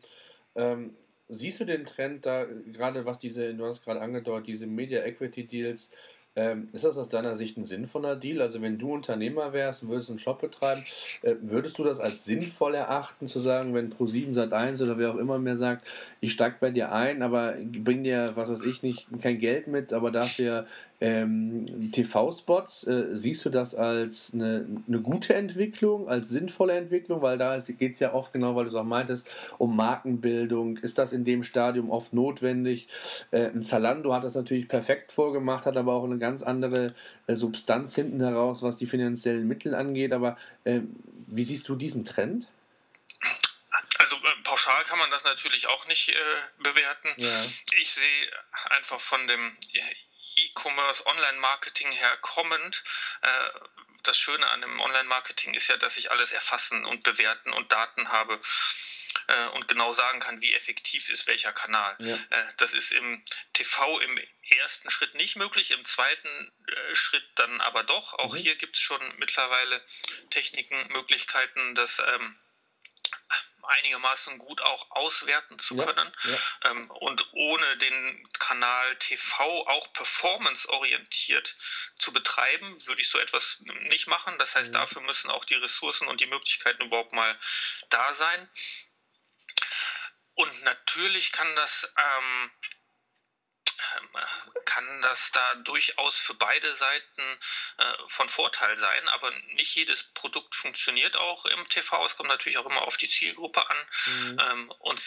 Ähm 0.56 0.98
siehst 1.30 1.60
du 1.60 1.66
den 1.66 1.86
Trend 1.86 2.26
da, 2.26 2.46
gerade 2.46 3.06
was 3.06 3.20
diese, 3.20 3.54
du 3.54 3.66
hast 3.66 3.84
gerade 3.84 4.02
angedeutet, 4.02 4.48
diese 4.48 4.68
Media 4.68 5.04
Equity 5.04 5.48
Deals, 5.48 5.92
ähm, 6.36 6.70
ist 6.74 6.84
das 6.84 6.98
aus 6.98 7.10
deiner 7.10 7.36
Sicht 7.36 7.58
ein 7.58 7.66
sinnvoller 7.66 8.16
Deal? 8.16 8.42
Also 8.42 8.62
wenn 8.62 8.78
du 8.78 8.94
Unternehmer 8.94 9.52
wärst 9.54 9.84
und 9.84 9.90
würdest 9.90 10.10
einen 10.10 10.20
Shop 10.20 10.40
betreiben, 10.40 10.84
äh, 11.22 11.36
würdest 11.42 11.78
du 11.78 11.84
das 11.84 12.00
als 12.00 12.26
sinnvoll 12.26 12.76
erachten, 12.76 13.28
zu 13.28 13.40
sagen, 13.40 13.74
wenn 13.74 13.92
Pro7 13.92 14.34
Sat1 14.36 14.82
oder 14.84 14.98
wer 14.98 15.12
auch 15.12 15.18
immer 15.18 15.40
mehr 15.40 15.58
sagt, 15.58 15.86
ich 16.22 16.32
steig 16.32 16.60
bei 16.60 16.72
dir 16.72 16.92
ein, 16.92 17.22
aber 17.24 17.56
bring 17.84 18.04
dir, 18.04 18.32
was 18.36 18.50
weiß 18.50 18.64
ich 18.64 18.84
nicht, 18.84 19.08
kein 19.22 19.40
Geld 19.40 19.68
mit, 19.68 19.92
aber 19.92 20.12
dafür 20.12 20.66
ähm, 21.02 21.92
TV-Spots, 21.92 22.88
äh, 22.88 23.08
siehst 23.16 23.46
du 23.46 23.50
das 23.50 23.74
als 23.74 24.32
eine, 24.34 24.68
eine, 24.88 25.00
gute 25.00 25.34
Entwicklung, 25.34 26.10
als 26.10 26.30
sinnvolle 26.30 26.74
Entwicklung? 26.74 27.22
Weil 27.22 27.38
da 27.38 27.58
geht 27.58 27.94
es 27.94 28.00
ja 28.00 28.14
oft, 28.14 28.34
genau 28.34 28.56
weil 28.56 28.66
du 28.66 28.70
es 28.70 28.76
auch 28.76 28.84
meintest, 28.84 29.30
um 29.58 29.76
Markenbildung. 29.76 30.78
Ist 30.78 30.98
das 30.98 31.14
in 31.14 31.24
dem 31.24 31.44
Stadium 31.44 31.90
oft 31.90 32.12
notwendig? 32.12 32.90
Äh, 33.32 33.48
ein 33.48 33.64
Zalando 33.64 34.14
hat 34.14 34.26
das 34.26 34.36
natürlich 34.36 34.68
perfekt 34.68 35.12
vorgemacht, 35.12 35.66
hat 35.66 35.78
aber 35.78 35.94
auch 35.94 36.04
eine 36.04 36.18
ganz 36.18 36.44
andere 36.44 36.94
äh, 37.28 37.36
Substanz 37.36 37.96
hinten 37.96 38.20
heraus, 38.20 38.62
was 38.62 38.76
die 38.76 38.88
finanziellen 38.88 39.48
Mittel 39.48 39.76
angeht. 39.76 40.12
Aber 40.12 40.38
äh, 40.66 40.82
wie 41.28 41.44
siehst 41.44 41.70
du 41.70 41.76
diesen 41.76 42.04
Trend? 42.04 42.50
Also 44.00 44.18
äh, 44.18 44.44
pauschal 44.44 44.84
kann 44.84 45.00
man 45.00 45.12
das 45.12 45.24
natürlich 45.24 45.68
auch 45.68 45.88
nicht 45.88 46.10
äh, 46.10 46.14
bewerten. 46.62 47.10
Ja. 47.18 47.46
Ich 47.80 47.92
sehe 47.92 48.30
einfach 48.70 49.00
von 49.00 49.26
dem 49.28 49.56
E-Commerce, 50.46 51.06
Online-Marketing 51.06 51.92
her 51.92 52.18
kommend. 52.22 52.84
Äh, 53.22 53.50
das 54.04 54.18
Schöne 54.18 54.50
an 54.50 54.62
dem 54.62 54.80
Online-Marketing 54.80 55.54
ist 55.54 55.68
ja, 55.68 55.78
dass 55.78 55.98
ich 55.98 56.12
alles 56.12 56.32
erfassen 56.32 56.86
und 56.86 57.04
bewerten 57.04 57.52
und 57.52 57.72
Daten 57.72 58.10
habe 58.10 58.40
äh, 59.28 59.48
und 59.50 59.68
genau 59.68 59.92
sagen 59.92 60.20
kann, 60.20 60.42
wie 60.42 60.54
effektiv 60.54 61.10
ist 61.10 61.28
welcher 61.28 61.52
Kanal. 61.52 61.96
Ja. 62.00 62.16
Äh, 62.16 62.54
das 62.58 62.74
ist 62.74 62.92
im 62.92 63.24
TV 63.54 64.00
im 64.00 64.20
ersten 64.62 64.90
Schritt 64.90 65.14
nicht 65.16 65.36
möglich, 65.36 65.72
im 65.72 65.86
zweiten 65.86 66.52
Schritt 66.94 67.26
dann 67.36 67.62
aber 67.62 67.84
doch. 67.84 68.14
Auch 68.14 68.34
mhm. 68.34 68.38
hier 68.38 68.56
gibt 68.56 68.76
es 68.76 68.82
schon 68.82 69.02
mittlerweile 69.18 69.84
Techniken, 70.32 70.88
Möglichkeiten, 70.92 71.76
dass 71.76 72.00
ähm, 72.00 72.40
einigermaßen 73.70 74.38
gut 74.38 74.62
auch 74.62 74.92
auswerten 74.92 75.60
zu 75.60 75.78
können 75.78 76.12
ja, 76.24 76.32
ja. 76.32 76.72
Ähm, 76.72 76.90
und 76.92 77.28
ohne 77.34 77.78
den 77.78 78.28
Kanal 78.34 78.96
TV 78.98 79.68
auch 79.68 79.94
performanceorientiert 79.94 81.56
zu 81.98 82.12
betreiben, 82.12 82.86
würde 82.88 83.02
ich 83.02 83.10
so 83.10 83.20
etwas 83.20 83.60
nicht 83.90 84.08
machen. 84.08 84.38
Das 84.40 84.56
heißt, 84.56 84.70
mhm. 84.70 84.74
dafür 84.74 85.02
müssen 85.02 85.30
auch 85.30 85.46
die 85.46 85.56
Ressourcen 85.56 86.08
und 86.08 86.22
die 86.22 86.28
Möglichkeiten 86.28 86.84
überhaupt 86.84 87.14
mal 87.14 87.40
da 87.90 88.14
sein. 88.14 88.50
Und 90.34 90.64
natürlich 90.64 91.32
kann 91.32 91.54
das 91.56 91.92
ähm, 91.98 92.52
kann 94.66 95.02
das 95.02 95.32
da 95.32 95.56
durchaus 95.56 96.16
für 96.16 96.34
beide 96.34 96.76
Seiten 96.76 97.22
äh, 97.78 97.94
von 98.08 98.30
Vorteil 98.30 98.78
sein, 98.78 99.10
aber 99.10 99.32
nicht 99.54 99.76
jedes 99.76 100.04
Produkt 100.14 100.56
funktioniert 100.56 101.18
auch 101.18 101.46
im 101.46 101.68
TV. 101.70 102.06
Es 102.06 102.16
kommt 102.16 102.30
natürlich 102.30 102.58
auch 102.58 102.66
immer 102.66 102.84
auf 102.84 102.98
die 102.98 103.10
Zielgruppe 103.10 103.68
an. 103.70 103.78
Mhm. 104.06 104.40
Ähm, 104.40 104.72
und 104.80 105.02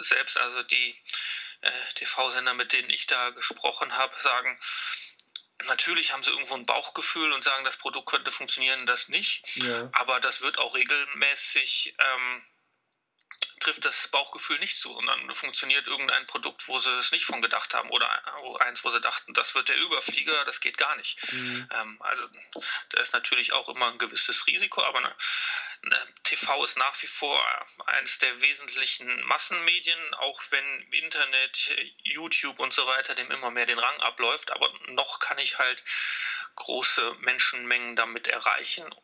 selbst 0.00 0.36
also 0.36 0.62
die 0.64 0.96
äh, 1.60 1.94
TV-Sender, 1.94 2.54
mit 2.54 2.72
denen 2.72 2.90
ich 2.90 3.06
da 3.06 3.30
gesprochen 3.30 3.96
habe, 3.96 4.14
sagen, 4.22 4.58
Natürlich 5.64 6.12
haben 6.12 6.22
sie 6.22 6.30
irgendwo 6.30 6.54
ein 6.54 6.66
Bauchgefühl 6.66 7.32
und 7.32 7.42
sagen, 7.42 7.64
das 7.64 7.78
Produkt 7.78 8.10
könnte 8.10 8.30
funktionieren, 8.30 8.84
das 8.84 9.08
nicht. 9.08 9.42
Ja. 9.56 9.88
Aber 9.92 10.20
das 10.20 10.42
wird 10.42 10.58
auch 10.58 10.74
regelmäßig 10.74 11.94
ähm, 11.98 12.42
trifft 13.60 13.84
das 13.84 14.08
Bauchgefühl 14.08 14.58
nicht 14.58 14.78
zu 14.78 14.94
und 14.94 15.06
dann 15.06 15.34
funktioniert 15.34 15.86
irgendein 15.86 16.26
Produkt, 16.26 16.68
wo 16.68 16.78
sie 16.78 16.90
es 16.98 17.10
nicht 17.10 17.24
von 17.24 17.40
gedacht 17.40 17.72
haben 17.74 17.90
oder 17.90 18.08
eins, 18.60 18.84
wo 18.84 18.90
sie 18.90 19.00
dachten, 19.00 19.32
das 19.32 19.54
wird 19.54 19.68
der 19.68 19.78
Überflieger, 19.78 20.44
das 20.44 20.60
geht 20.60 20.76
gar 20.76 20.94
nicht. 20.96 21.16
Mhm. 21.32 21.68
Ähm, 21.72 21.96
also 22.00 22.28
da 22.90 23.00
ist 23.00 23.14
natürlich 23.14 23.52
auch 23.52 23.68
immer 23.68 23.88
ein 23.88 23.98
gewisses 23.98 24.46
Risiko, 24.46 24.82
aber 24.82 25.00
ne, 25.00 25.14
ne, 25.82 26.14
TV 26.24 26.64
ist 26.64 26.76
nach 26.76 27.00
wie 27.02 27.06
vor 27.06 27.42
eines 27.86 28.18
der 28.18 28.40
wesentlichen 28.40 29.22
Massenmedien, 29.24 30.14
auch 30.14 30.42
wenn 30.50 30.92
Internet, 30.92 31.76
YouTube 32.02 32.58
und 32.58 32.74
so 32.74 32.86
weiter 32.86 33.14
dem 33.14 33.30
immer 33.30 33.50
mehr 33.50 33.66
den 33.66 33.78
Rang 33.78 34.00
abläuft, 34.00 34.50
aber 34.52 34.72
noch 34.88 35.18
kann 35.18 35.38
ich 35.38 35.58
halt 35.58 35.82
große 36.56 37.16
Menschenmengen 37.20 37.96
damit 37.96 38.28
erreichen 38.28 38.94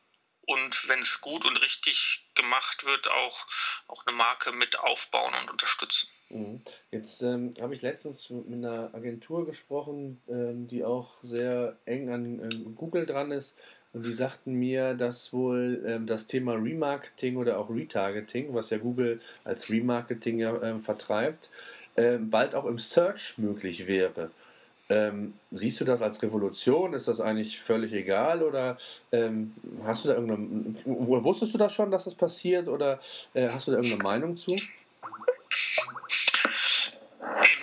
und 0.43 0.88
wenn 0.88 1.01
es 1.01 1.21
gut 1.21 1.45
und 1.45 1.57
richtig 1.59 2.22
gemacht 2.35 2.85
wird, 2.85 3.09
auch, 3.11 3.47
auch 3.88 4.07
eine 4.07 4.16
Marke 4.16 4.53
mit 4.53 4.79
aufbauen 4.79 5.33
und 5.40 5.51
unterstützen. 5.51 6.09
Mhm. 6.31 6.62
Jetzt 6.90 7.23
ähm, 7.23 7.53
habe 7.61 7.75
ich 7.75 7.83
letztens 7.83 8.31
mit 8.31 8.64
einer 8.64 8.95
Agentur 8.95 9.47
gesprochen, 9.47 10.21
ähm, 10.29 10.66
die 10.68 10.85
auch 10.85 11.14
sehr 11.23 11.77
eng 11.85 12.11
an 12.11 12.27
ähm, 12.27 12.75
Google 12.75 13.07
dran 13.07 13.31
ist. 13.31 13.57
Und 13.92 14.05
die 14.07 14.12
sagten 14.12 14.55
mir, 14.55 14.95
dass 14.95 15.33
wohl 15.35 15.85
ähm, 15.87 16.07
das 16.07 16.27
Thema 16.27 16.55
Remarketing 16.55 17.37
oder 17.37 17.59
auch 17.59 17.68
Retargeting, 17.68 18.55
was 18.55 18.71
ja 18.71 18.79
Google 18.79 19.21
als 19.45 19.68
Remarketing 19.68 20.38
ja 20.38 20.62
ähm, 20.62 20.83
vertreibt, 20.83 21.51
ähm, 21.97 22.31
bald 22.31 22.55
auch 22.55 22.64
im 22.64 22.79
Search 22.79 23.37
möglich 23.37 23.87
wäre. 23.87 24.31
Ähm, 24.93 25.35
siehst 25.51 25.81
du 25.81 25.87
das 25.87 26.03
als 26.03 26.23
Revolution? 26.23 26.93
Ist 26.93 27.09
das 27.09 27.21
eigentlich 27.21 27.59
völlig 27.61 27.95
egal? 27.95 28.43
Oder 28.43 28.77
ähm, 29.11 29.55
hast 29.85 30.05
du 30.05 30.09
da 30.09 30.15
irgendeine. 30.15 31.25
Wusstest 31.25 31.55
du 31.55 31.59
das 31.59 31.73
schon, 31.73 31.91
dass 31.91 32.05
das 32.05 32.15
passiert? 32.15 32.69
Oder 32.69 33.01
äh, 33.33 33.49
hast 33.49 33.69
du 33.69 33.71
da 33.71 33.79
irgendeine 33.79 34.03
Meinung 34.03 34.37
zu? 34.37 34.53
Im 34.53 34.69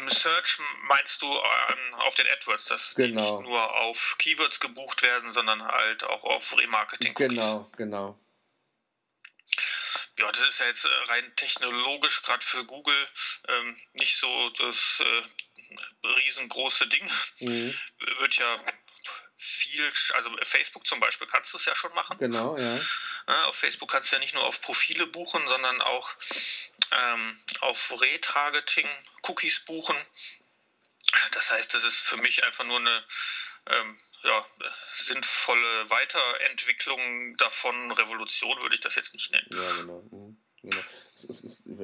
Search 0.10 0.58
meinst 0.88 1.22
du 1.22 1.28
ähm, 1.28 1.94
auf 2.00 2.16
den 2.16 2.26
AdWords, 2.26 2.66
dass 2.66 2.96
genau. 2.96 3.08
die 3.08 3.16
nicht 3.16 3.42
nur 3.42 3.76
auf 3.82 4.16
Keywords 4.18 4.60
gebucht 4.60 5.04
werden, 5.04 5.32
sondern 5.32 5.62
halt 5.62 6.04
auch 6.06 6.24
auf 6.24 6.58
Remarketing. 6.58 7.14
-Cookies. 7.14 7.28
Genau, 7.30 7.68
genau. 7.78 8.18
Ja, 10.18 10.32
das 10.32 10.50
ist 10.50 10.60
ja 10.60 10.66
jetzt 10.66 10.86
äh, 10.86 11.12
rein 11.12 11.32
technologisch 11.36 12.24
gerade 12.24 12.44
für 12.44 12.66
Google 12.66 13.08
ähm, 13.48 13.78
nicht 13.94 14.18
so 14.18 14.50
das 14.50 15.00
äh, 15.00 15.22
riesengroße 16.04 16.88
Ding. 16.88 17.10
Mhm. 17.40 17.76
Wird 18.20 18.36
ja 18.38 18.64
viel, 19.40 19.90
also 20.14 20.30
Facebook 20.44 20.86
zum 20.86 21.00
Beispiel 21.00 21.28
kannst 21.28 21.54
du 21.54 21.58
es 21.58 21.66
ja 21.66 21.76
schon 21.76 21.94
machen. 21.94 22.18
Genau, 22.18 22.58
ja. 22.58 22.80
Auf 23.46 23.56
Facebook 23.56 23.90
kannst 23.90 24.12
du 24.12 24.18
ja 24.18 24.20
nicht 24.20 24.36
nur 24.36 24.44
auf 24.44 24.62
Profile 24.62 25.08
buchen, 25.08 25.48
sondern 25.48 25.82
auch 25.82 26.10
ähm, 26.92 27.40
auf 27.62 27.94
Retargeting 28.02 28.88
Cookies 29.24 29.62
buchen. 29.62 29.96
Das 31.32 31.52
heißt, 31.52 31.74
das 31.74 31.84
ist 31.86 31.98
für 31.98 32.18
mich 32.18 32.44
einfach 32.44 32.66
nur 32.66 32.80
eine 32.80 33.04
ähm, 33.68 34.00
ja, 34.24 34.46
sinnvolle 34.98 35.90
Weiterentwicklung 35.90 37.38
davon. 37.38 37.92
Revolution 37.94 38.62
würde 38.62 38.76
ich 38.76 38.82
das 38.82 38.96
jetzt 38.96 39.14
nicht 39.14 39.32
nennen. 39.32 39.48
Ja, 39.52 39.76
genau. 39.78 40.02
Mhm. 40.12 40.38
genau 40.62 40.84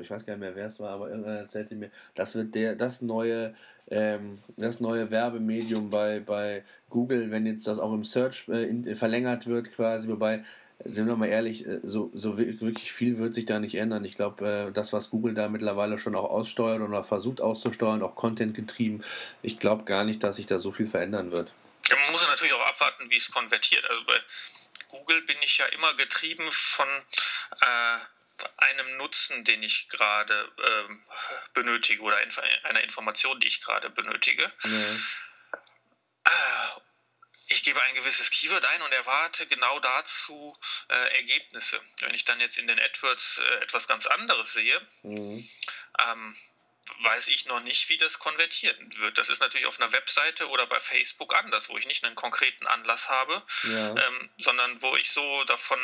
ich 0.03 0.09
weiß 0.09 0.25
gar 0.25 0.33
nicht 0.33 0.39
mehr, 0.39 0.55
wer 0.55 0.67
es 0.67 0.79
war, 0.79 0.91
aber 0.91 1.09
irgendeiner 1.09 1.39
erzählte 1.39 1.75
mir, 1.75 1.91
das 2.15 2.35
wird 2.35 2.55
der, 2.55 2.75
das 2.75 3.01
neue, 3.01 3.55
ähm, 3.89 4.39
das 4.57 4.79
neue 4.79 5.11
Werbemedium 5.11 5.89
bei, 5.89 6.19
bei 6.19 6.63
Google, 6.89 7.31
wenn 7.31 7.45
jetzt 7.45 7.67
das 7.67 7.79
auch 7.79 7.93
im 7.93 8.03
Search 8.03 8.47
äh, 8.47 8.67
in, 8.67 8.95
verlängert 8.95 9.47
wird 9.47 9.71
quasi, 9.71 10.07
wobei, 10.07 10.43
sind 10.79 11.07
wir 11.07 11.15
mal 11.15 11.27
ehrlich, 11.27 11.65
äh, 11.65 11.79
so, 11.83 12.11
so 12.13 12.37
wirklich 12.37 12.91
viel 12.91 13.17
wird 13.17 13.33
sich 13.33 13.45
da 13.45 13.59
nicht 13.59 13.75
ändern. 13.75 14.03
Ich 14.03 14.15
glaube, 14.15 14.67
äh, 14.69 14.71
das, 14.71 14.93
was 14.93 15.09
Google 15.09 15.33
da 15.33 15.47
mittlerweile 15.47 15.97
schon 15.97 16.15
auch 16.15 16.29
aussteuert 16.29 16.81
oder 16.81 17.03
versucht 17.03 17.41
auszusteuern, 17.41 18.01
auch 18.01 18.15
Content 18.15 18.55
getrieben, 18.55 19.03
ich 19.41 19.59
glaube 19.59 19.83
gar 19.83 20.03
nicht, 20.03 20.23
dass 20.23 20.37
sich 20.37 20.47
da 20.47 20.59
so 20.59 20.71
viel 20.71 20.87
verändern 20.87 21.31
wird. 21.31 21.51
Ja, 21.89 21.95
man 22.03 22.13
muss 22.13 22.27
natürlich 22.27 22.53
auch 22.53 22.67
abwarten, 22.67 23.09
wie 23.09 23.17
es 23.17 23.29
konvertiert. 23.29 23.85
Also 23.89 24.03
bei 24.05 24.17
Google 24.87 25.21
bin 25.21 25.37
ich 25.43 25.57
ja 25.57 25.65
immer 25.67 25.93
getrieben 25.95 26.47
von 26.51 26.87
äh, 27.61 27.99
einem 28.57 28.97
Nutzen, 28.97 29.43
den 29.43 29.63
ich 29.63 29.87
gerade 29.89 30.51
ähm, 30.57 31.03
benötige 31.53 32.01
oder 32.01 32.17
einer 32.63 32.83
Information, 32.83 33.39
die 33.39 33.47
ich 33.47 33.61
gerade 33.61 33.89
benötige. 33.89 34.51
Mhm. 34.63 35.03
Ich 37.47 37.63
gebe 37.63 37.81
ein 37.81 37.95
gewisses 37.95 38.31
Keyword 38.31 38.65
ein 38.65 38.81
und 38.81 38.91
erwarte 38.91 39.45
genau 39.45 39.79
dazu 39.79 40.57
äh, 40.89 41.15
Ergebnisse. 41.17 41.79
Wenn 41.99 42.13
ich 42.13 42.25
dann 42.25 42.39
jetzt 42.39 42.57
in 42.57 42.67
den 42.67 42.79
AdWords 42.79 43.37
äh, 43.37 43.63
etwas 43.63 43.87
ganz 43.87 44.07
anderes 44.07 44.53
sehe, 44.53 44.81
mhm. 45.03 45.47
ähm, 45.99 46.35
weiß 46.99 47.27
ich 47.29 47.45
noch 47.45 47.61
nicht, 47.61 47.89
wie 47.89 47.97
das 47.97 48.19
konvertieren 48.19 48.97
wird. 48.97 49.17
Das 49.17 49.29
ist 49.29 49.39
natürlich 49.39 49.65
auf 49.65 49.79
einer 49.79 49.91
Webseite 49.91 50.49
oder 50.49 50.65
bei 50.67 50.79
Facebook 50.79 51.35
anders, 51.35 51.69
wo 51.69 51.77
ich 51.77 51.87
nicht 51.87 52.03
einen 52.03 52.15
konkreten 52.15 52.67
Anlass 52.67 53.09
habe, 53.09 53.43
ja. 53.63 53.89
ähm, 53.89 54.29
sondern 54.37 54.81
wo 54.81 54.95
ich 54.95 55.11
so 55.11 55.43
davon 55.45 55.79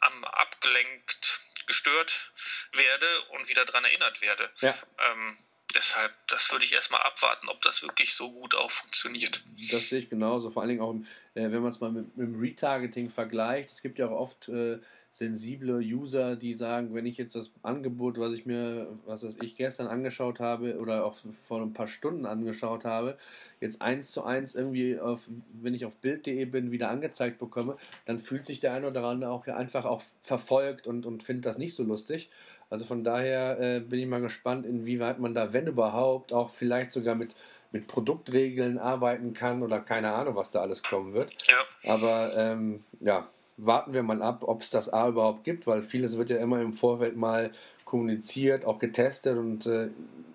am 0.00 0.24
abgelenkt 0.24 1.27
gestört 1.68 2.32
werde 2.72 3.06
und 3.38 3.48
wieder 3.48 3.64
daran 3.64 3.84
erinnert 3.84 4.20
werde. 4.20 4.50
Ja. 4.60 4.74
Ähm, 5.10 5.36
deshalb, 5.74 6.12
das 6.26 6.50
würde 6.50 6.64
ich 6.64 6.72
erstmal 6.72 7.02
abwarten, 7.02 7.48
ob 7.48 7.62
das 7.62 7.82
wirklich 7.82 8.14
so 8.14 8.32
gut 8.32 8.54
auch 8.54 8.70
funktioniert. 8.70 9.42
Das 9.70 9.88
sehe 9.88 10.00
ich 10.00 10.10
genauso. 10.10 10.50
Vor 10.50 10.62
allen 10.62 10.70
Dingen 10.70 10.80
auch, 10.80 10.94
äh, 11.34 11.50
wenn 11.50 11.62
man 11.62 11.70
es 11.70 11.80
mal 11.80 11.92
mit, 11.92 12.16
mit, 12.16 12.26
dem 12.26 12.40
Retargeting 12.40 13.10
vergleicht. 13.10 13.70
Es 13.70 13.82
gibt 13.82 13.98
ja 13.98 14.06
auch 14.06 14.18
oft 14.18 14.48
äh, 14.48 14.78
sensible 15.18 15.80
User, 15.80 16.36
die 16.36 16.54
sagen, 16.54 16.94
wenn 16.94 17.04
ich 17.04 17.16
jetzt 17.16 17.34
das 17.34 17.50
Angebot, 17.62 18.18
was 18.18 18.32
ich 18.32 18.46
mir, 18.46 18.86
was 19.04 19.24
weiß 19.24 19.38
ich, 19.42 19.56
gestern 19.56 19.88
angeschaut 19.88 20.38
habe 20.38 20.78
oder 20.78 21.04
auch 21.04 21.16
vor 21.48 21.60
ein 21.60 21.72
paar 21.72 21.88
Stunden 21.88 22.24
angeschaut 22.24 22.84
habe, 22.84 23.18
jetzt 23.60 23.82
eins 23.82 24.12
zu 24.12 24.22
eins 24.22 24.54
irgendwie, 24.54 25.00
auf, 25.00 25.28
wenn 25.60 25.74
ich 25.74 25.84
auf 25.84 25.96
Bild.de 25.96 26.44
bin, 26.44 26.70
wieder 26.70 26.88
angezeigt 26.88 27.40
bekomme, 27.40 27.76
dann 28.06 28.20
fühlt 28.20 28.46
sich 28.46 28.60
der 28.60 28.72
eine 28.74 28.86
oder 28.86 29.04
andere 29.04 29.32
auch 29.32 29.44
einfach 29.48 29.84
auch 29.86 30.02
verfolgt 30.22 30.86
und, 30.86 31.04
und 31.04 31.24
findet 31.24 31.46
das 31.46 31.58
nicht 31.58 31.74
so 31.74 31.82
lustig. 31.82 32.30
Also 32.70 32.84
von 32.84 33.02
daher 33.02 33.58
äh, 33.58 33.80
bin 33.80 33.98
ich 33.98 34.06
mal 34.06 34.20
gespannt, 34.20 34.66
inwieweit 34.66 35.18
man 35.18 35.34
da, 35.34 35.52
wenn 35.52 35.66
überhaupt, 35.66 36.32
auch 36.32 36.50
vielleicht 36.50 36.92
sogar 36.92 37.16
mit, 37.16 37.34
mit 37.72 37.88
Produktregeln 37.88 38.78
arbeiten 38.78 39.32
kann 39.32 39.64
oder 39.64 39.80
keine 39.80 40.12
Ahnung, 40.12 40.36
was 40.36 40.52
da 40.52 40.60
alles 40.60 40.84
kommen 40.84 41.12
wird. 41.12 41.32
Ja. 41.48 41.92
Aber 41.92 42.36
ähm, 42.36 42.84
ja, 43.00 43.26
warten 43.58 43.92
wir 43.92 44.02
mal 44.02 44.22
ab, 44.22 44.42
ob 44.42 44.62
es 44.62 44.70
das 44.70 44.92
A 44.92 45.08
überhaupt 45.08 45.44
gibt, 45.44 45.66
weil 45.66 45.82
vieles 45.82 46.16
wird 46.16 46.30
ja 46.30 46.38
immer 46.38 46.60
im 46.60 46.72
Vorfeld 46.72 47.16
mal 47.16 47.50
kommuniziert, 47.84 48.64
auch 48.64 48.78
getestet 48.78 49.36
und 49.36 49.66
äh, 49.66 49.88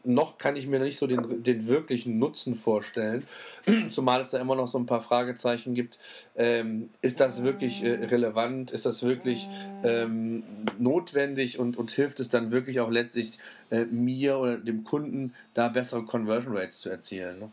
noch 0.04 0.38
kann 0.38 0.56
ich 0.56 0.68
mir 0.68 0.80
nicht 0.80 0.98
so 0.98 1.08
den, 1.08 1.44
den 1.44 1.68
wirklichen 1.68 2.20
Nutzen 2.20 2.56
vorstellen, 2.56 3.26
zumal 3.92 4.22
es 4.22 4.32
da 4.32 4.40
immer 4.40 4.56
noch 4.56 4.68
so 4.68 4.78
ein 4.78 4.86
paar 4.86 5.02
Fragezeichen 5.02 5.76
gibt. 5.76 5.98
Ähm, 6.36 6.90
ist 7.02 7.20
das 7.20 7.44
wirklich 7.44 7.84
äh, 7.84 8.06
relevant? 8.06 8.72
Ist 8.72 8.86
das 8.86 9.04
wirklich 9.04 9.48
ähm, 9.84 10.44
notwendig 10.78 11.60
und, 11.60 11.78
und 11.78 11.92
hilft 11.92 12.20
es 12.20 12.28
dann 12.28 12.52
wirklich 12.52 12.80
auch 12.80 12.90
letztlich 12.90 13.38
äh, 13.72 13.86
mir 13.86 14.38
oder 14.38 14.58
dem 14.58 14.84
Kunden, 14.84 15.34
da 15.54 15.70
bessere 15.70 16.04
Conversion 16.04 16.58
Rates 16.58 16.82
zu 16.82 16.90
erzielen? 16.90 17.40
Ne? 17.40 17.52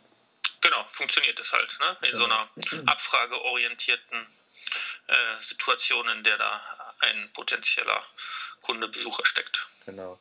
Genau, 0.61 0.85
funktioniert 0.89 1.39
das 1.39 1.53
halt, 1.53 1.79
ne? 1.79 2.09
in 2.11 2.17
so 2.17 2.25
einer 2.25 2.49
abfrageorientierten 2.87 4.27
äh, 5.11 5.42
Situation, 5.42 6.09
in 6.09 6.23
der 6.25 6.38
da 6.38 6.62
ein 7.01 7.31
potenzieller 7.33 8.05
Kunde, 8.61 8.88
Besucher 8.88 9.27
steckt. 9.27 9.66
Genau. 9.87 10.18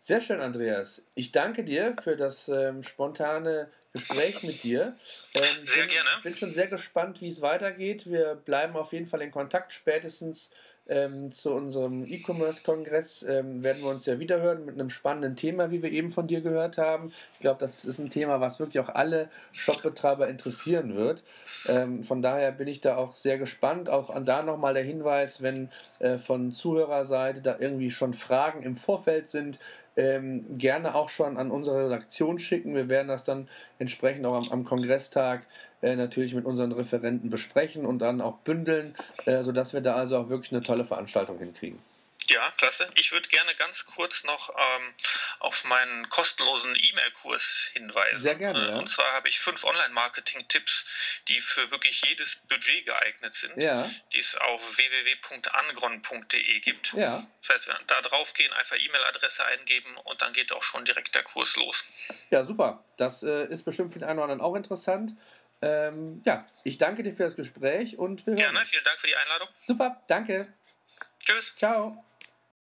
Sehr 0.00 0.20
schön, 0.20 0.40
Andreas. 0.40 1.02
Ich 1.14 1.32
danke 1.32 1.64
dir 1.64 1.96
für 2.02 2.16
das 2.16 2.48
ähm, 2.48 2.82
spontane 2.84 3.72
Gespräch 3.92 4.42
mit 4.42 4.62
dir. 4.62 4.96
Ähm, 5.34 5.66
sehr 5.66 5.84
bin, 5.84 5.94
gerne. 5.94 6.10
Ich 6.18 6.22
bin 6.22 6.36
schon 6.36 6.54
sehr 6.54 6.66
gespannt, 6.66 7.20
wie 7.20 7.28
es 7.28 7.40
weitergeht. 7.40 8.06
Wir 8.06 8.34
bleiben 8.34 8.76
auf 8.76 8.92
jeden 8.92 9.06
Fall 9.06 9.22
in 9.22 9.30
Kontakt. 9.30 9.72
Spätestens 9.72 10.50
ähm, 10.88 11.32
zu 11.32 11.52
unserem 11.52 12.04
E-Commerce-Kongress 12.04 13.24
ähm, 13.24 13.62
werden 13.62 13.82
wir 13.82 13.90
uns 13.90 14.06
ja 14.06 14.18
wiederhören 14.18 14.64
mit 14.64 14.74
einem 14.74 14.90
spannenden 14.90 15.36
Thema, 15.36 15.70
wie 15.70 15.82
wir 15.82 15.90
eben 15.90 16.12
von 16.12 16.26
dir 16.26 16.40
gehört 16.40 16.78
haben. 16.78 17.12
Ich 17.34 17.40
glaube, 17.40 17.58
das 17.58 17.84
ist 17.84 17.98
ein 17.98 18.10
Thema, 18.10 18.40
was 18.40 18.60
wirklich 18.60 18.82
auch 18.82 18.94
alle 18.94 19.28
Shopbetreiber 19.52 20.28
interessieren 20.28 20.94
wird. 20.94 21.22
Ähm, 21.66 22.04
von 22.04 22.22
daher 22.22 22.52
bin 22.52 22.68
ich 22.68 22.80
da 22.80 22.96
auch 22.96 23.14
sehr 23.14 23.38
gespannt. 23.38 23.88
Auch 23.88 24.10
an 24.10 24.24
da 24.24 24.42
nochmal 24.42 24.74
der 24.74 24.84
Hinweis, 24.84 25.42
wenn 25.42 25.70
äh, 25.98 26.18
von 26.18 26.52
Zuhörerseite 26.52 27.40
da 27.40 27.56
irgendwie 27.58 27.90
schon 27.90 28.14
Fragen 28.14 28.62
im 28.62 28.76
Vorfeld 28.76 29.28
sind, 29.28 29.58
ähm, 29.96 30.58
gerne 30.58 30.94
auch 30.94 31.08
schon 31.08 31.36
an 31.36 31.50
unsere 31.50 31.86
Redaktion 31.86 32.38
schicken. 32.38 32.74
Wir 32.74 32.88
werden 32.88 33.08
das 33.08 33.24
dann 33.24 33.48
entsprechend 33.78 34.26
auch 34.26 34.36
am, 34.36 34.52
am 34.52 34.64
Kongresstag 34.64 35.46
äh, 35.82 35.96
natürlich 35.96 36.34
mit 36.34 36.44
unseren 36.44 36.72
Referenten 36.72 37.30
besprechen 37.30 37.84
und 37.86 37.98
dann 37.98 38.20
auch 38.20 38.38
bündeln, 38.38 38.94
äh, 39.24 39.42
sodass 39.42 39.72
wir 39.72 39.80
da 39.80 39.94
also 39.94 40.18
auch 40.18 40.28
wirklich 40.28 40.52
eine 40.52 40.62
tolle 40.62 40.84
Veranstaltung 40.84 41.38
hinkriegen. 41.38 41.78
Ja, 42.28 42.50
klasse. 42.56 42.88
Ich 42.94 43.12
würde 43.12 43.28
gerne 43.28 43.54
ganz 43.54 43.86
kurz 43.86 44.24
noch 44.24 44.50
ähm, 44.50 44.94
auf 45.38 45.64
meinen 45.64 46.08
kostenlosen 46.08 46.74
E-Mail-Kurs 46.74 47.70
hinweisen. 47.72 48.18
Sehr 48.18 48.34
gerne. 48.34 48.58
Äh, 48.58 48.70
ja. 48.70 48.78
Und 48.78 48.88
zwar 48.88 49.12
habe 49.12 49.28
ich 49.28 49.38
fünf 49.38 49.62
Online-Marketing-Tipps, 49.64 50.86
die 51.28 51.40
für 51.40 51.70
wirklich 51.70 52.02
jedes 52.02 52.36
Budget 52.48 52.84
geeignet 52.84 53.34
sind, 53.34 53.56
ja. 53.56 53.88
die 54.12 54.18
es 54.18 54.34
auf 54.36 54.76
www.angron.de 54.76 56.60
gibt. 56.60 56.92
Ja. 56.94 57.26
Das 57.40 57.56
heißt, 57.56 57.68
wenn 57.68 57.76
da 57.86 58.00
drauf 58.02 58.34
gehen, 58.34 58.52
einfach 58.52 58.76
E-Mail-Adresse 58.76 59.44
eingeben 59.44 59.96
und 60.04 60.20
dann 60.22 60.32
geht 60.32 60.52
auch 60.52 60.64
schon 60.64 60.84
direkt 60.84 61.14
der 61.14 61.22
Kurs 61.22 61.54
los. 61.56 61.84
Ja, 62.30 62.44
super. 62.44 62.84
Das 62.96 63.22
äh, 63.22 63.46
ist 63.46 63.64
bestimmt 63.64 63.92
für 63.92 63.98
den 64.00 64.08
einen 64.08 64.18
oder 64.18 64.32
anderen 64.32 64.40
auch 64.40 64.56
interessant. 64.56 65.12
Ähm, 65.62 66.22
ja, 66.24 66.46
ich 66.64 66.78
danke 66.78 67.02
dir 67.02 67.12
für 67.12 67.24
das 67.24 67.36
Gespräch 67.36 67.98
und 67.98 68.26
wir 68.26 68.34
hören. 68.34 68.52
Gerne, 68.52 68.66
vielen 68.66 68.84
Dank 68.84 69.00
für 69.00 69.06
die 69.06 69.16
Einladung. 69.16 69.48
Super, 69.66 70.02
danke. 70.08 70.52
Tschüss. 71.18 71.54
Ciao. 71.56 72.04